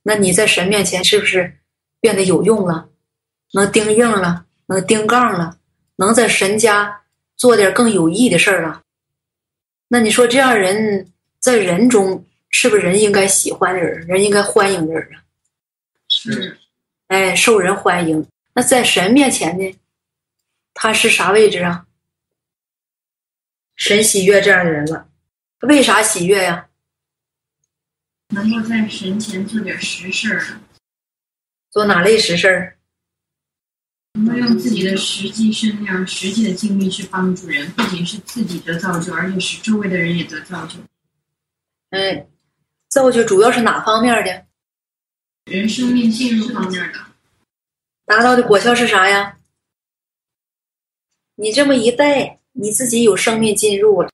[0.03, 1.53] 那你在神面前是不是
[2.01, 2.89] 变得有用了？
[3.53, 5.57] 能钉硬了，能钉杠了，
[6.01, 7.03] 能在神家
[7.37, 8.83] 做点更有益的事儿了？
[9.87, 11.07] 那你说这样人
[11.39, 15.23] 在人中是不是人应该喜欢的人，人应该欢迎的人啊？
[16.09, 16.59] 是
[17.09, 18.27] 哎，受人欢迎。
[18.55, 19.79] 那在神面前呢，
[20.73, 21.85] 他是啥位置啊？
[23.77, 25.07] 神喜悦这样的人了，
[25.61, 26.67] 为啥喜悦呀？
[28.29, 30.61] 能够在神前做点实事儿，
[31.69, 32.79] 做哪类实事儿？
[34.15, 40.79] 能够用自己的实际身量、实际的经历去帮助人，不仅是自己得造就，而且使周围的人也得造就。
[41.91, 42.27] 哎，
[42.89, 44.45] 造就主要是哪方面的？
[45.45, 46.99] 人生命进入方面的，
[48.05, 49.37] 达到的果效是啥呀？
[51.37, 54.11] 你这么一带，你自己有生命进入了，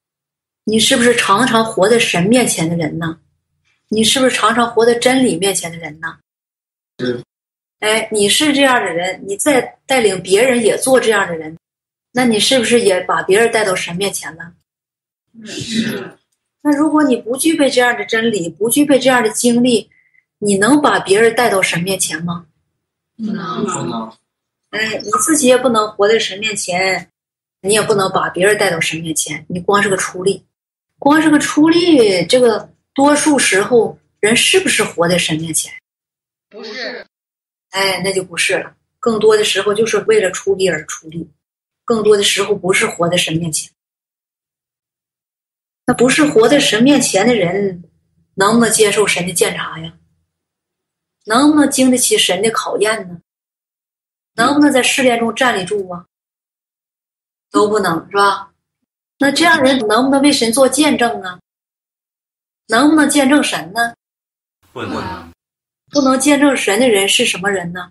[0.65, 3.19] 你是不是常常活在神面前的人呢？
[3.89, 6.19] 你是不是常常活在真理面前的人呢？
[6.99, 7.23] 是。
[7.81, 11.57] 哎，你是这样的人，你再带领别人也做这样的人，
[12.12, 14.53] 那你是不是也把别人带到神面前了？
[15.45, 16.17] 是
[16.62, 19.91] 那如果你不具备这样的真理，不具备这样的经历，
[20.39, 22.47] 你能把别人带到神面前吗？
[23.17, 24.12] 不能不能
[24.71, 27.09] 哎，你自己也不能活在神面前，
[27.61, 30.45] 你也不能把别人带到神面前，你光是个出力，
[30.99, 35.73] 光是个出力，这个多数时候人是不是活在神面前？
[36.51, 37.07] 不是
[37.77, 41.31] 哎，那就不是了，更多的时候就是为了出力而出力，
[41.85, 43.71] 更多的时候不是活在神面前。
[45.85, 47.85] 那不是活在神面前的人，
[48.33, 49.93] 能不能接受神的鉴察呀？
[51.27, 53.21] 能不能经得起神的考验呢？
[54.37, 56.07] 能不能在试炼中站立住啊？
[57.51, 58.55] 都不能是吧？
[59.19, 61.39] 那这样人能不能为神做见证啊？
[62.69, 63.95] 能不能见证神呢？
[64.73, 65.33] 不能
[65.97, 67.91] 不能见证神的人是什么人呢？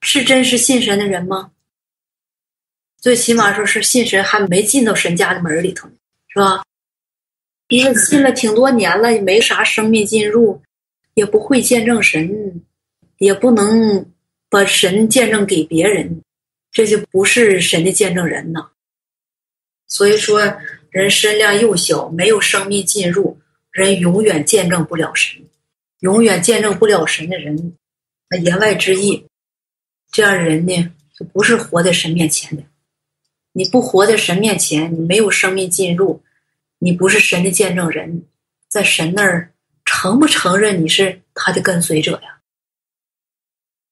[0.00, 1.52] 是真实信神的人吗？
[2.98, 5.88] 最起码说是信神还没进到神家的门里头，
[6.26, 6.64] 是吧？
[7.68, 10.60] 因为信了挺多年了，也没啥生命进入，
[11.14, 12.60] 也不会见证神，
[13.18, 14.04] 也不能
[14.48, 16.20] 把神见证给别人，
[16.72, 18.68] 这就不是神的见证人呐。
[19.86, 20.40] 所以说，
[20.90, 23.38] 人身量又小，没有生命进入，
[23.70, 25.40] 人永远见证不了神，
[26.00, 27.76] 永远见证不了神的人。
[28.28, 29.26] 那言外之意，
[30.12, 32.62] 这样人呢，就不是活在神面前的。
[33.52, 36.22] 你不活在神面前，你没有生命进入。
[36.78, 38.24] 你不是神的见证人，
[38.68, 39.52] 在神那儿
[39.84, 42.40] 承不承认你是他的跟随者呀？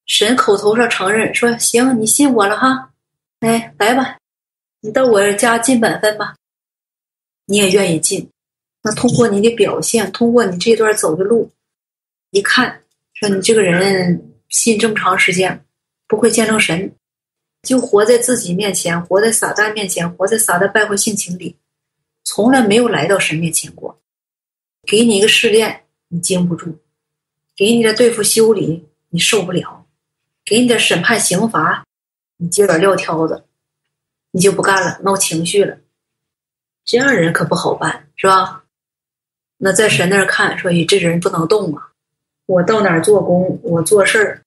[0.06, 2.90] 神口头上承认说行，你信我了哈，
[3.40, 4.16] 哎，来吧，
[4.80, 6.34] 你到我家尽本分吧。
[7.44, 8.30] 你也愿意尽，
[8.82, 11.50] 那通过你的表现，通过你这段走的路，
[12.30, 12.82] 一看
[13.14, 15.64] 说你这个人信这么长时间，
[16.06, 16.94] 不会见证神，
[17.62, 21.56] 就活在自己面前，活在撒旦面前，活在撒旦败坏性情里。
[22.24, 23.98] 从来没有来到神面前过，
[24.86, 26.70] 给你一个试炼，你经不住；
[27.56, 29.86] 给你的对付修理，你受不了；
[30.44, 31.86] 给你的审判刑罚，
[32.36, 33.46] 你接点撂挑子，
[34.32, 35.78] 你就不干了，闹情绪了。
[36.84, 38.64] 这样人可不好办，是吧？
[39.56, 41.87] 那在神那儿看，说：“咦，这人不能动啊！
[42.48, 44.42] 我到哪儿做工，我做事儿，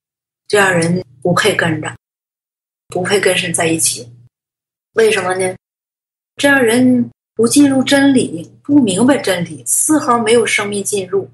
[0.48, 1.96] 这样人不配跟着，
[2.88, 4.12] 不配跟神在一起。
[4.96, 5.56] 为什么呢？
[6.36, 11.28] 这样人。”不进入真理，不明白真理，丝毫没有生命进入，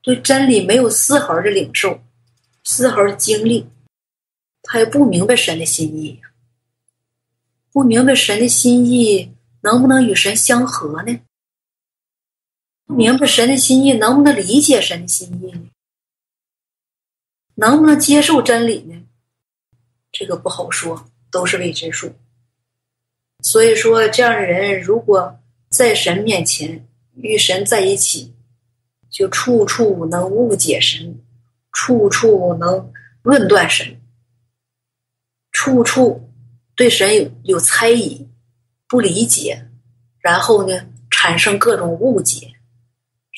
[0.00, 2.00] 对真理没有丝毫的领受，
[2.64, 3.64] 丝毫的经历，
[4.62, 6.18] 他也不明白神的心意。
[7.70, 9.30] 不明白神的心意，
[9.60, 11.16] 能不能与神相合呢？
[12.86, 15.68] 不明白神的心意，能不能理解神的心意呢？
[17.62, 19.00] 能不能接受真理呢？
[20.10, 22.12] 这个不好说，都是未知数。
[23.44, 25.38] 所以说，这样的人如果。
[25.72, 28.34] 在神面前与神在一起，
[29.08, 31.18] 就处处能误解神，
[31.72, 33.98] 处处能论断神，
[35.50, 36.28] 处处
[36.76, 38.28] 对神有有猜疑、
[38.86, 39.66] 不理解，
[40.18, 42.52] 然后呢产生各种误解，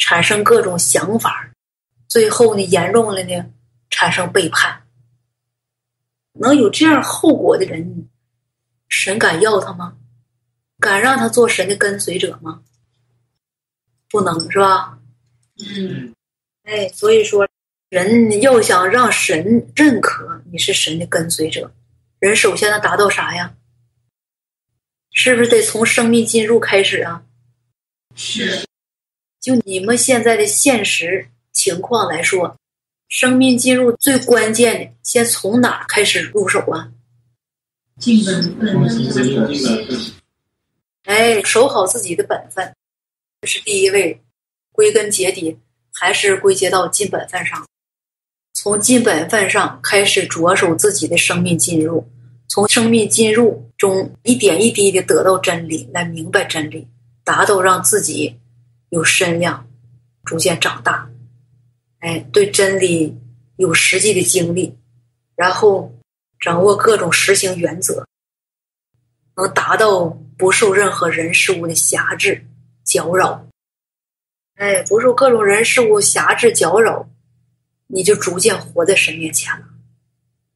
[0.00, 1.48] 产生各种想法，
[2.08, 3.46] 最后呢严重了呢
[3.94, 4.82] 产生背叛。
[6.32, 8.08] 能有这样后果的人，
[8.88, 9.96] 神敢要他吗？
[10.80, 12.60] 敢让他做神的跟随者吗？
[14.10, 14.98] 不能是吧？
[15.58, 16.12] 嗯，
[16.64, 17.48] 哎，所以说，
[17.88, 21.72] 人要想让神认可你是神的跟随者，
[22.18, 23.54] 人首先要达到啥呀？
[25.12, 27.24] 是不是得从生命进入开始啊？
[28.16, 28.66] 是。
[29.40, 32.58] 就你们现在的现实情况来说，
[33.14, 36.90] 生命进入最关键的，先从哪开始入手啊？
[38.00, 39.86] 尽本分。
[41.04, 42.74] 哎，守好自己的本分，
[43.40, 44.20] 这是第一位。
[44.72, 45.56] 归根结底，
[45.92, 47.64] 还是归结到尽本分上。
[48.52, 52.04] 从尽本分上开始着手自己的生命进入，
[52.48, 56.84] 从生命进入中一点一滴的得到真理，来明白真理，
[57.22, 58.36] 达到让自己
[58.88, 59.64] 有身量，
[60.24, 61.08] 逐渐长大。
[62.04, 63.16] 哎，对真理
[63.56, 64.76] 有实际的经历，
[65.34, 65.90] 然后
[66.38, 68.06] 掌握各种实行原则，
[69.36, 70.16] 能达到。
[70.36, 72.44] 不受任何人事物的辖制
[72.82, 73.46] 搅扰，
[74.56, 77.08] 哎，不受各种人事物辖制搅扰，
[77.86, 79.64] 你就逐渐活在神面前了，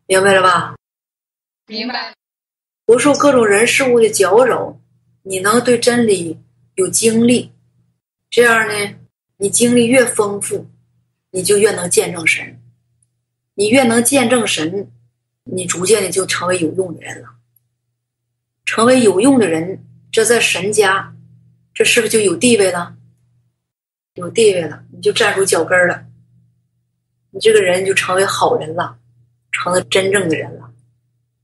[0.06, 0.74] 明白了吧？
[1.68, 2.12] 明白。
[2.86, 4.76] 不受各种人事物的搅扰，
[5.22, 6.36] 你能对真理
[6.74, 7.52] 有经历，
[8.28, 8.74] 这样呢，
[9.36, 10.66] 你经历越丰富，
[11.38, 12.60] 你就越能见证神，
[13.54, 14.90] 你越能见证神，
[15.44, 17.28] 你逐渐的就成为有用的人了。
[18.64, 21.14] 成为有用的人，这在神家，
[21.72, 22.96] 这是不是就有地位了？
[24.14, 26.06] 有地位了，你就站住脚跟了，
[27.30, 28.98] 你这个人就成为好人了，
[29.52, 30.74] 成了真正的人了，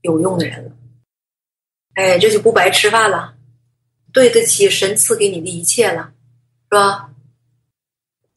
[0.01, 0.71] 有用的人了。
[1.93, 3.37] 哎，这就不白吃饭了，
[4.11, 6.11] 对得起神赐给你的一切了，
[6.69, 7.13] 是吧？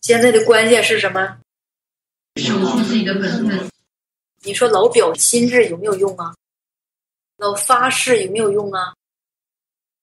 [0.01, 1.41] 现在的关键是什么？
[2.39, 3.71] 守住自己的本分。
[4.43, 6.35] 你说老表心智有没有用啊？
[7.37, 8.95] 老发誓有没有用啊？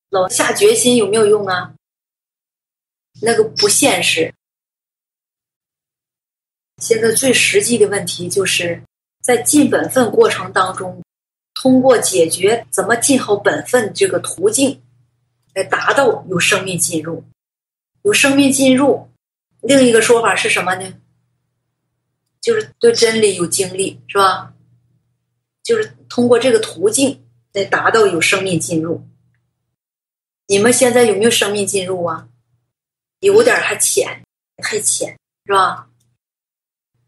[0.10, 1.74] 老下决心有没有用啊？
[3.22, 4.34] 那个不现实。
[6.82, 8.82] 现在最实际的问题就是
[9.22, 11.02] 在尽本分过程当中，
[11.54, 14.82] 通过解决怎么尽好本分这个途径，
[15.54, 17.24] 来达到有生命进入。
[18.04, 19.10] 有生命进入，
[19.62, 20.94] 另一个说法是什么呢？
[22.46, 24.54] 就是对真理有经历，是吧？
[25.64, 27.20] 就是通过这个途径。
[27.56, 29.02] 来达到有生命进入，
[30.46, 32.28] 你们现在有没有生命进入啊？
[33.22, 34.22] 有点还浅，
[34.58, 35.88] 太浅，是吧？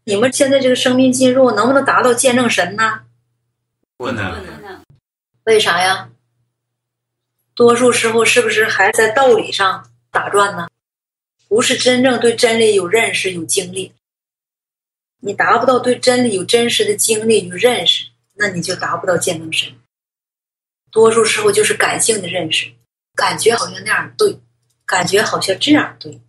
[0.04, 3.02] 你们现在这个生命进入能不能达到见证神呢？
[3.98, 4.42] 不能。
[5.44, 6.08] 为啥呀？
[7.54, 10.66] 多数时候是不是还在道理上打转呢？
[11.46, 13.92] 不是真正对真理有认识、有经历。
[15.20, 18.04] 你达不到对真理有真实的经历与认识，
[18.34, 19.68] 那你就达不到见证神。
[20.90, 22.66] 多数时候就是感性的认识，
[23.14, 24.38] 感觉好像那样对，
[24.86, 26.20] 感觉好像这样对，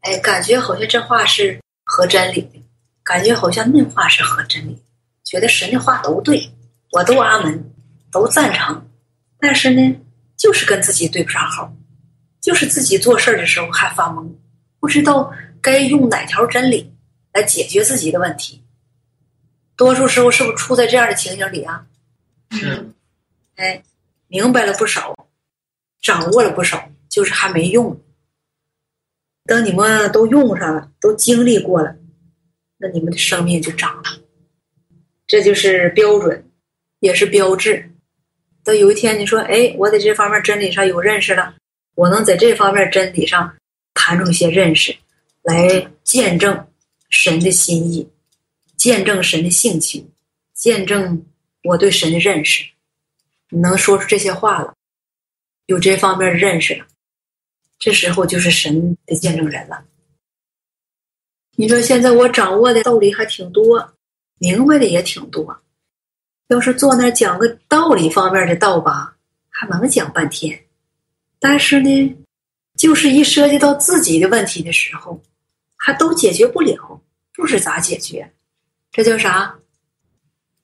[0.00, 2.62] 哎，感觉好像这话是合真理的，
[3.02, 4.82] 感觉好像那话是合真理，
[5.22, 6.50] 觉得神的话都对，
[6.92, 7.72] 我都阿门，
[8.10, 8.88] 都赞成，
[9.38, 10.00] 但是呢，
[10.36, 11.70] 就是跟自己对不上号，
[12.40, 14.26] 就是自己做事的时候还发懵，
[14.80, 16.90] 不知道该用哪条真理
[17.34, 18.62] 来解决自己的问题。
[19.76, 21.84] 多数时候是不是处在这样的情景里啊？
[22.50, 22.94] 嗯。
[23.56, 23.82] 哎，
[24.28, 25.14] 明白了不少，
[26.00, 28.00] 掌握了不少，就是还没用。
[29.44, 31.94] 等你们都用上了，都经历过了，
[32.78, 34.04] 那你们的生命就长了。
[35.26, 36.50] 这就是标准，
[37.00, 37.90] 也是标志。
[38.62, 41.54] 等有一天你说：“哎，我在这方面真理上有认识了，
[41.94, 43.54] 我能在这方面真理上
[43.92, 44.96] 谈出一些认识，
[45.42, 46.66] 来见证
[47.14, 48.08] 神的心意，
[48.76, 50.10] 见证神的性情，
[50.52, 51.24] 见证
[51.62, 52.68] 我对神的认识。”
[53.50, 54.74] 你能说出这些话了，
[55.66, 56.84] 有这方面认识了，
[57.78, 59.84] 这时候就是神的见证人了。
[61.54, 63.94] 你说现在我掌握的道理还挺多，
[64.38, 65.56] 明白的也挺多，
[66.48, 69.16] 要是坐那讲个道理方面的道吧，
[69.48, 70.60] 还能讲半天。
[71.38, 72.16] 但是呢，
[72.76, 75.22] 就是一涉及到自己的问题的时候，
[75.76, 76.93] 还都解决不了，
[77.34, 78.32] 不知咋解决。
[78.90, 79.58] 这叫啥？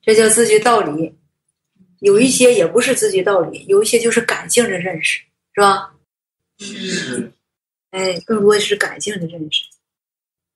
[0.03, 1.14] 这叫自己道理。
[1.99, 5.21] 有一些也不是自己道理，有一些就是感性的认识，
[5.53, 5.93] 是吧？
[6.59, 7.31] 是。
[7.91, 9.64] 哎，更多的是感性的认识，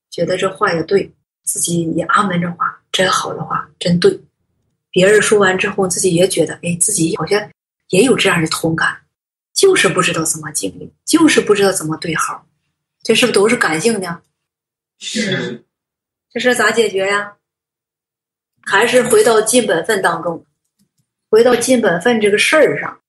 [0.08, 1.12] 觉得这话也对，
[1.42, 4.18] 自己也阿门，这话真好的话，真对。
[4.90, 7.50] 别人说完之后，自己也觉得，哎，自己好像
[7.88, 8.96] 也有这样的同感，
[9.52, 12.46] 就是不知道怎么经历，就是不知道怎么对号，
[13.02, 14.22] 这是不是都是感性的？
[15.00, 15.62] 是。
[16.34, 17.36] 这事咋解决呀？
[18.60, 20.44] 还是回到尽本分当中。
[21.30, 23.00] 回到尽本分这个事儿上，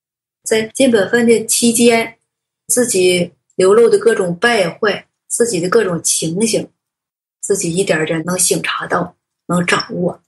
[0.44, 2.18] 在尽本分的期间，
[2.68, 6.70] 自己流露的各种败坏，自己的各种情形，
[7.40, 9.16] 自己一点点能醒察到，
[9.48, 10.22] 能掌握，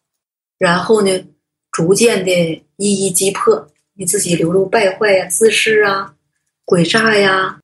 [0.58, 1.24] 然后呢，
[1.70, 2.32] 逐渐的
[2.74, 6.16] 一一击破你自己流露败坏呀、自私啊、
[6.66, 7.60] 诡诈呀，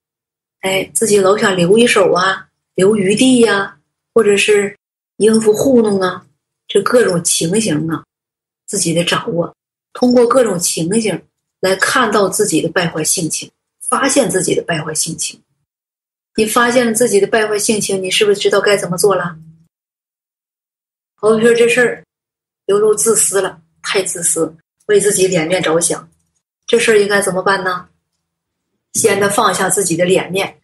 [0.61, 3.77] 哎，自己老想留一手啊、留余地呀，
[4.13, 4.77] 或者是
[5.17, 6.27] 应付糊弄啊，
[6.67, 8.05] 这各种情形啊，
[8.67, 9.55] 自己的掌握。
[9.93, 11.23] 通过各种情形
[11.61, 13.51] 来看到自己的败坏性情，
[13.89, 15.41] 发现自己的败坏性情。
[16.37, 19.37] 你发现了自己的败坏性情，你是不是知道该怎么做了？
[21.15, 22.05] 好比说这事儿
[22.67, 24.53] 流露自私了，太自私，
[24.87, 26.11] 为自己脸面着想，
[26.67, 27.89] 这事儿应该怎么办呢？
[28.95, 30.61] 先得放下自己的脸面。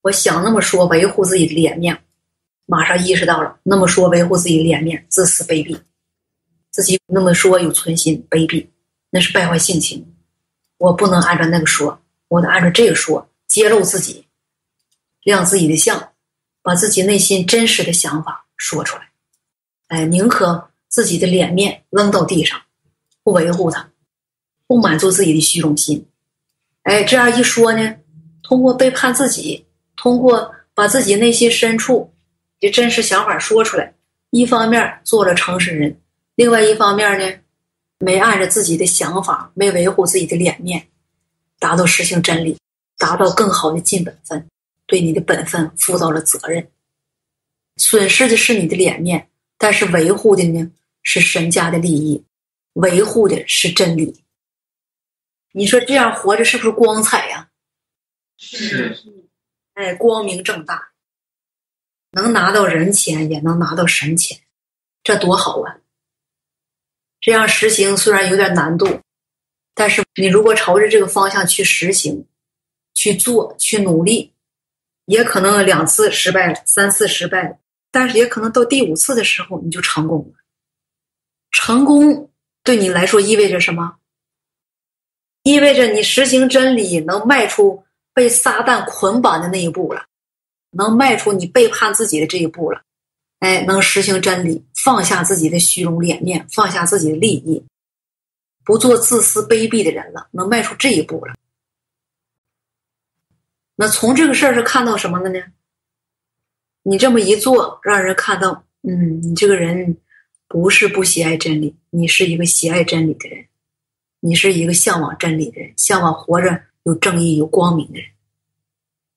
[0.00, 2.02] 我想那么说，维护自己的脸面，
[2.70, 5.80] 马上意识到了，那么说维护自己的脸面，自私卑鄙。
[6.70, 8.66] 自己那么说有存心卑鄙，
[9.08, 10.06] 那是败坏性情。
[10.76, 11.98] 我不能按照那个说，
[12.28, 14.26] 我得按照这个说，揭露自己，
[15.22, 16.12] 亮自己的相，
[16.60, 19.08] 把自己内心真实的想法说出来。
[19.86, 22.60] 哎，宁可自己的脸面扔到地上，
[23.22, 23.90] 不维护他，
[24.66, 26.06] 不满足自己的虚荣心。
[26.82, 27.96] 哎，这样一说呢，
[28.42, 29.64] 通过背叛自己，
[29.96, 32.12] 通过把自己内心深处
[32.60, 33.94] 的真实想法说出来，
[34.30, 36.00] 一方面做了诚实人。
[36.34, 37.38] 另外一方面呢，
[37.98, 40.88] 没按着自己的想法，没维护自己的脸面，
[41.58, 42.56] 达到实行真理，
[42.96, 44.48] 达到更好的尽本分，
[44.86, 46.68] 对你的本分负到了责任。
[47.76, 50.70] 损失的是你的脸面，但是维护的呢
[51.02, 52.22] 是神家的利益，
[52.74, 54.22] 维护的是真理。
[55.52, 57.48] 你说这样活着是不是光彩呀？
[58.36, 58.96] 是。
[59.74, 60.88] 哎，光明正大，
[62.18, 64.38] 能拿到人钱，也能拿到神钱，
[65.04, 65.78] 这多好啊！
[67.20, 69.00] 这样实行虽然有点难度，
[69.74, 72.26] 但是你如果朝着这个方向去实行、
[72.94, 74.32] 去做、去努力，
[75.04, 77.56] 也可能两次失败了，三次失败了，
[77.92, 80.38] 但是也可能到第五次的时候你就成功了。
[81.50, 82.30] 成功
[82.62, 83.96] 对你来说意味着什么？
[85.44, 90.04] 意味着你实行真理能迈出被撒旦捆绑的那一步了，
[90.70, 92.82] 能迈出你背叛自己的这一步了。
[93.40, 97.64] 哎，能实行真理，放下自己的虚荣脸面，放下自己的利益，
[98.64, 101.34] 不做自私卑鄙的人了，能迈出这一步了。
[103.76, 105.40] 那从这个事儿是看到什么了呢？
[106.82, 109.96] 你这么一做，让人看到，嗯，你这个人
[110.48, 113.46] 不是不喜爱真理，你是一个喜爱真理的人，
[114.18, 118.10] 你是一个向往真理的人，向往活着有正义、有光明的人，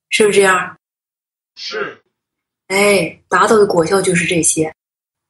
[0.09, 0.77] 是不是这样？
[1.55, 2.01] 是
[2.67, 4.73] 哎，达到的果效就是这些。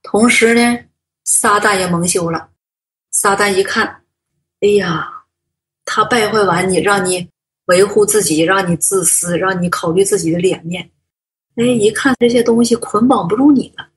[0.03, 0.79] 同时呢，
[1.23, 2.49] 撒旦也蒙羞了。
[3.11, 3.85] 撒旦一看，
[4.61, 5.11] 哎呀，
[5.85, 7.27] 他败坏完你，让你
[7.65, 10.89] 维护自己，让你自私，让你考虑自己的脸面。
[11.55, 13.89] 哎，一看这些东西捆绑不住你了。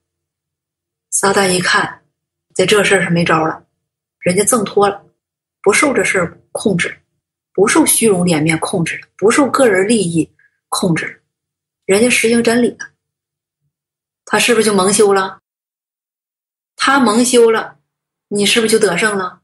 [1.10, 2.02] 撒旦一看，
[2.54, 3.64] 在这事儿上没招了，
[4.18, 5.04] 人家挣脱了，
[5.62, 6.98] 不受这事儿控制，
[7.52, 10.28] 不受虚荣脸面控制，不受个人利益
[10.68, 11.22] 控制，
[11.84, 12.90] 人家实行真理了。
[14.24, 15.40] 他是不是就蒙羞了？
[16.76, 17.78] 他蒙羞了，
[18.28, 19.42] 你是不是就得胜了？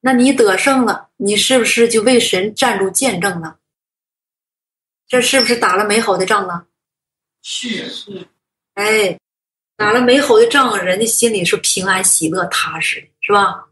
[0.00, 3.58] 那你得胜了，你是不是就为神站住见证了？
[5.08, 6.66] 这是不是打了美好的仗了？
[7.42, 8.28] 是是
[8.74, 9.18] 哎，
[9.76, 13.66] 打了美好的仗，人家心里是平安、喜乐、踏实，是吧？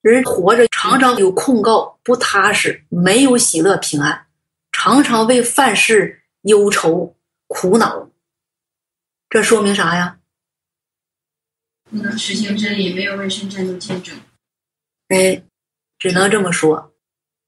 [0.00, 4.26] 人活着常常有控告，不踏实，没有喜乐、平安，
[4.72, 7.16] 常常为犯事忧愁、
[7.46, 8.08] 苦恼。
[9.28, 10.18] 这说明啥呀？
[11.90, 14.18] 不能实行真理，没有为神站住见证。
[15.08, 15.42] 哎，
[15.98, 16.94] 只能这么说，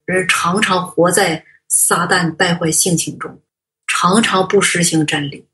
[0.04, 3.40] 人常常活在撒旦败坏性情中，
[3.86, 5.46] 常常不实行真理，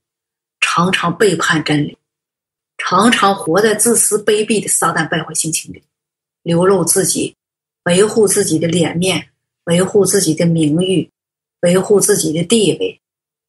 [0.61, 1.97] 常常背叛真理，
[2.79, 5.83] 常常活在自私卑鄙的撒旦败坏性情里，
[6.43, 7.37] 流露自己，
[7.85, 9.31] 维护自己的脸面，
[9.65, 11.09] 维护自己的名誉，
[11.61, 13.01] 维护自己的地位，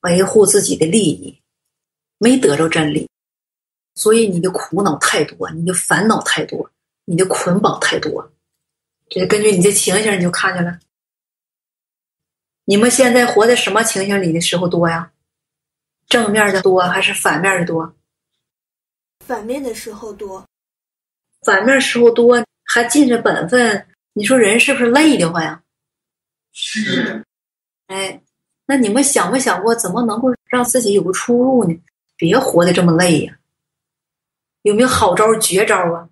[0.02, 1.42] 维护自己的利益，
[2.18, 3.10] 没得着真理，
[3.96, 6.70] 所以你的苦恼太多，你的烦恼太多，
[7.06, 8.32] 你的捆绑太多。
[9.10, 10.80] 这根据你的情形，你就看见了。
[12.66, 15.12] 你们现在活在什么情形里的时候多呀？
[16.08, 17.96] 正面的多还是反面的多？
[19.26, 20.46] 反面的时候多，
[21.46, 25.62] 反面时候多，还尽着本分，你说人是不是累得慌呀？
[26.54, 27.24] 是
[27.88, 28.22] 哎，
[28.66, 31.78] 那你们想没想过，怎么能够让自己有个出路呢？
[32.16, 33.38] 别活得这么累呀！
[34.62, 36.08] 有没有好招绝招啊？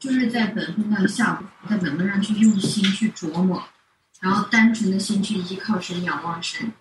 [0.00, 3.62] 就是在本分上下，在本分上去用心去琢磨，
[4.20, 6.72] 然后单纯的心去依靠神、仰望神。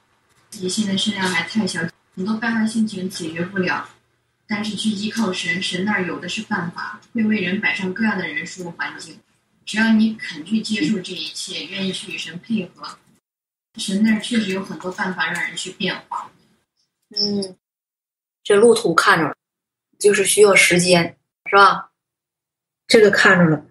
[0.49, 1.81] 自己现在身量还太小，
[2.15, 3.89] 很多败坏心情解决不了，
[4.47, 9.19] 但是去依靠神，神那儿有的是办法，会为人摆上各样的人数环境。
[9.65, 12.97] 只要你肯去接受这一切，愿意去与神配合，
[13.77, 16.29] 神那确实有很多办法让人去变化。
[17.09, 17.55] 嗯，
[18.43, 19.35] 这路途看着了，
[19.99, 21.89] 就是需要时间，是吧？
[22.87, 23.65] 这个看着了，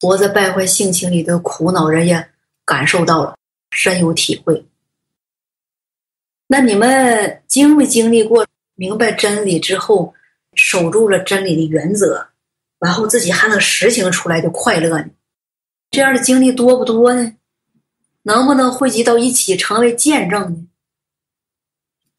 [0.00, 2.30] 活在败坏性情里的苦恼，人也
[2.64, 3.36] 感受到了，
[3.70, 4.64] 深有体会。
[6.46, 10.14] 那你们经没经历过明白真理之后，
[10.54, 12.28] 守住了真理的原则，
[12.78, 15.10] 然后自己还能实行出来的快乐呢？
[15.90, 17.36] 这样的经历多不多呢？
[18.22, 20.66] 能不能汇集到一起成为见证呢？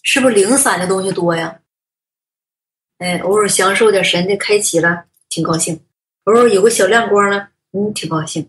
[0.04, 1.60] 是不是零散的东西多呀？
[2.98, 5.76] 哎，偶尔享受点神的开启了，挺高兴；
[6.24, 8.44] 偶尔有个小亮光了，嗯，挺高兴；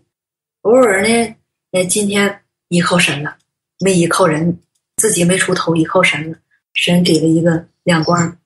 [0.61, 1.35] 偶尔呢，
[1.71, 3.37] 哎，今天依靠神了，
[3.79, 4.59] 没依靠人，
[4.97, 6.37] 自己没出头，依靠神了，
[6.73, 8.37] 神给了一个亮光，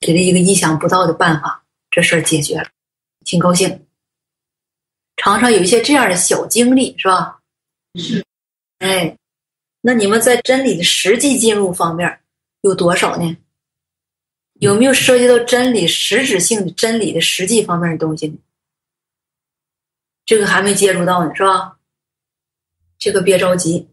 [0.00, 2.68] 给了一个意想不到的办法，这事儿解决了，
[3.24, 3.86] 挺高兴。
[5.16, 7.40] 常常有一些这样的小经历，是吧？
[7.94, 8.24] 是。
[8.84, 9.16] 哎，
[9.80, 12.20] 那你们在真理的实际进入方面
[12.60, 13.34] 有多少呢？
[14.60, 18.36] 有没有涉及到真理实质性的真理的实际方面的东西呢？
[20.26, 21.78] 这个还没接触到呢，是吧？
[22.98, 23.88] 这个别着急，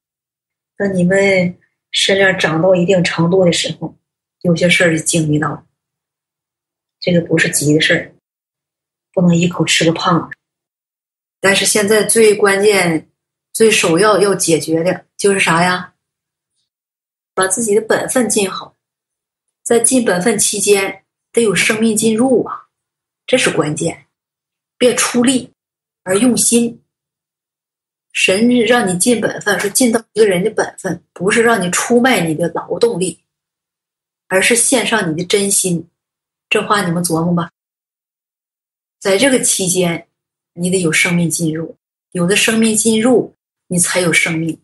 [0.75, 1.57] 等你们
[1.91, 3.95] 身量长到一定程度的时候，
[4.41, 5.65] 有些事儿就经历到了。
[6.99, 8.13] 这个不是急的事儿，
[9.13, 10.35] 不能一口吃个胖子。
[11.39, 13.09] 但是现在最关键、
[13.53, 15.93] 最首要要解决的就是啥呀？
[17.33, 18.75] 把自己的本分尽好，
[19.63, 22.67] 在尽本分期间得有生命进入啊，
[23.25, 24.07] 这是关键。
[24.77, 25.51] 别出力
[26.03, 26.81] 而用心。
[28.13, 33.23] 神让你尽本分，是尽到一个人的本分，不是让你出卖你的劳动力，
[34.27, 35.89] 而是献上你的真心。
[36.49, 37.51] 这话你们琢磨吧。
[38.99, 40.07] 在这个期间。
[40.53, 41.77] 你得有生命进入，
[42.11, 43.33] 有的生命进入，
[43.71, 44.61] 你才有生命。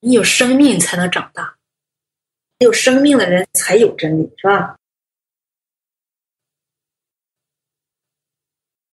[0.00, 1.56] 你有生命才能长大，
[2.58, 4.76] 有生命的人才有真理，是吧？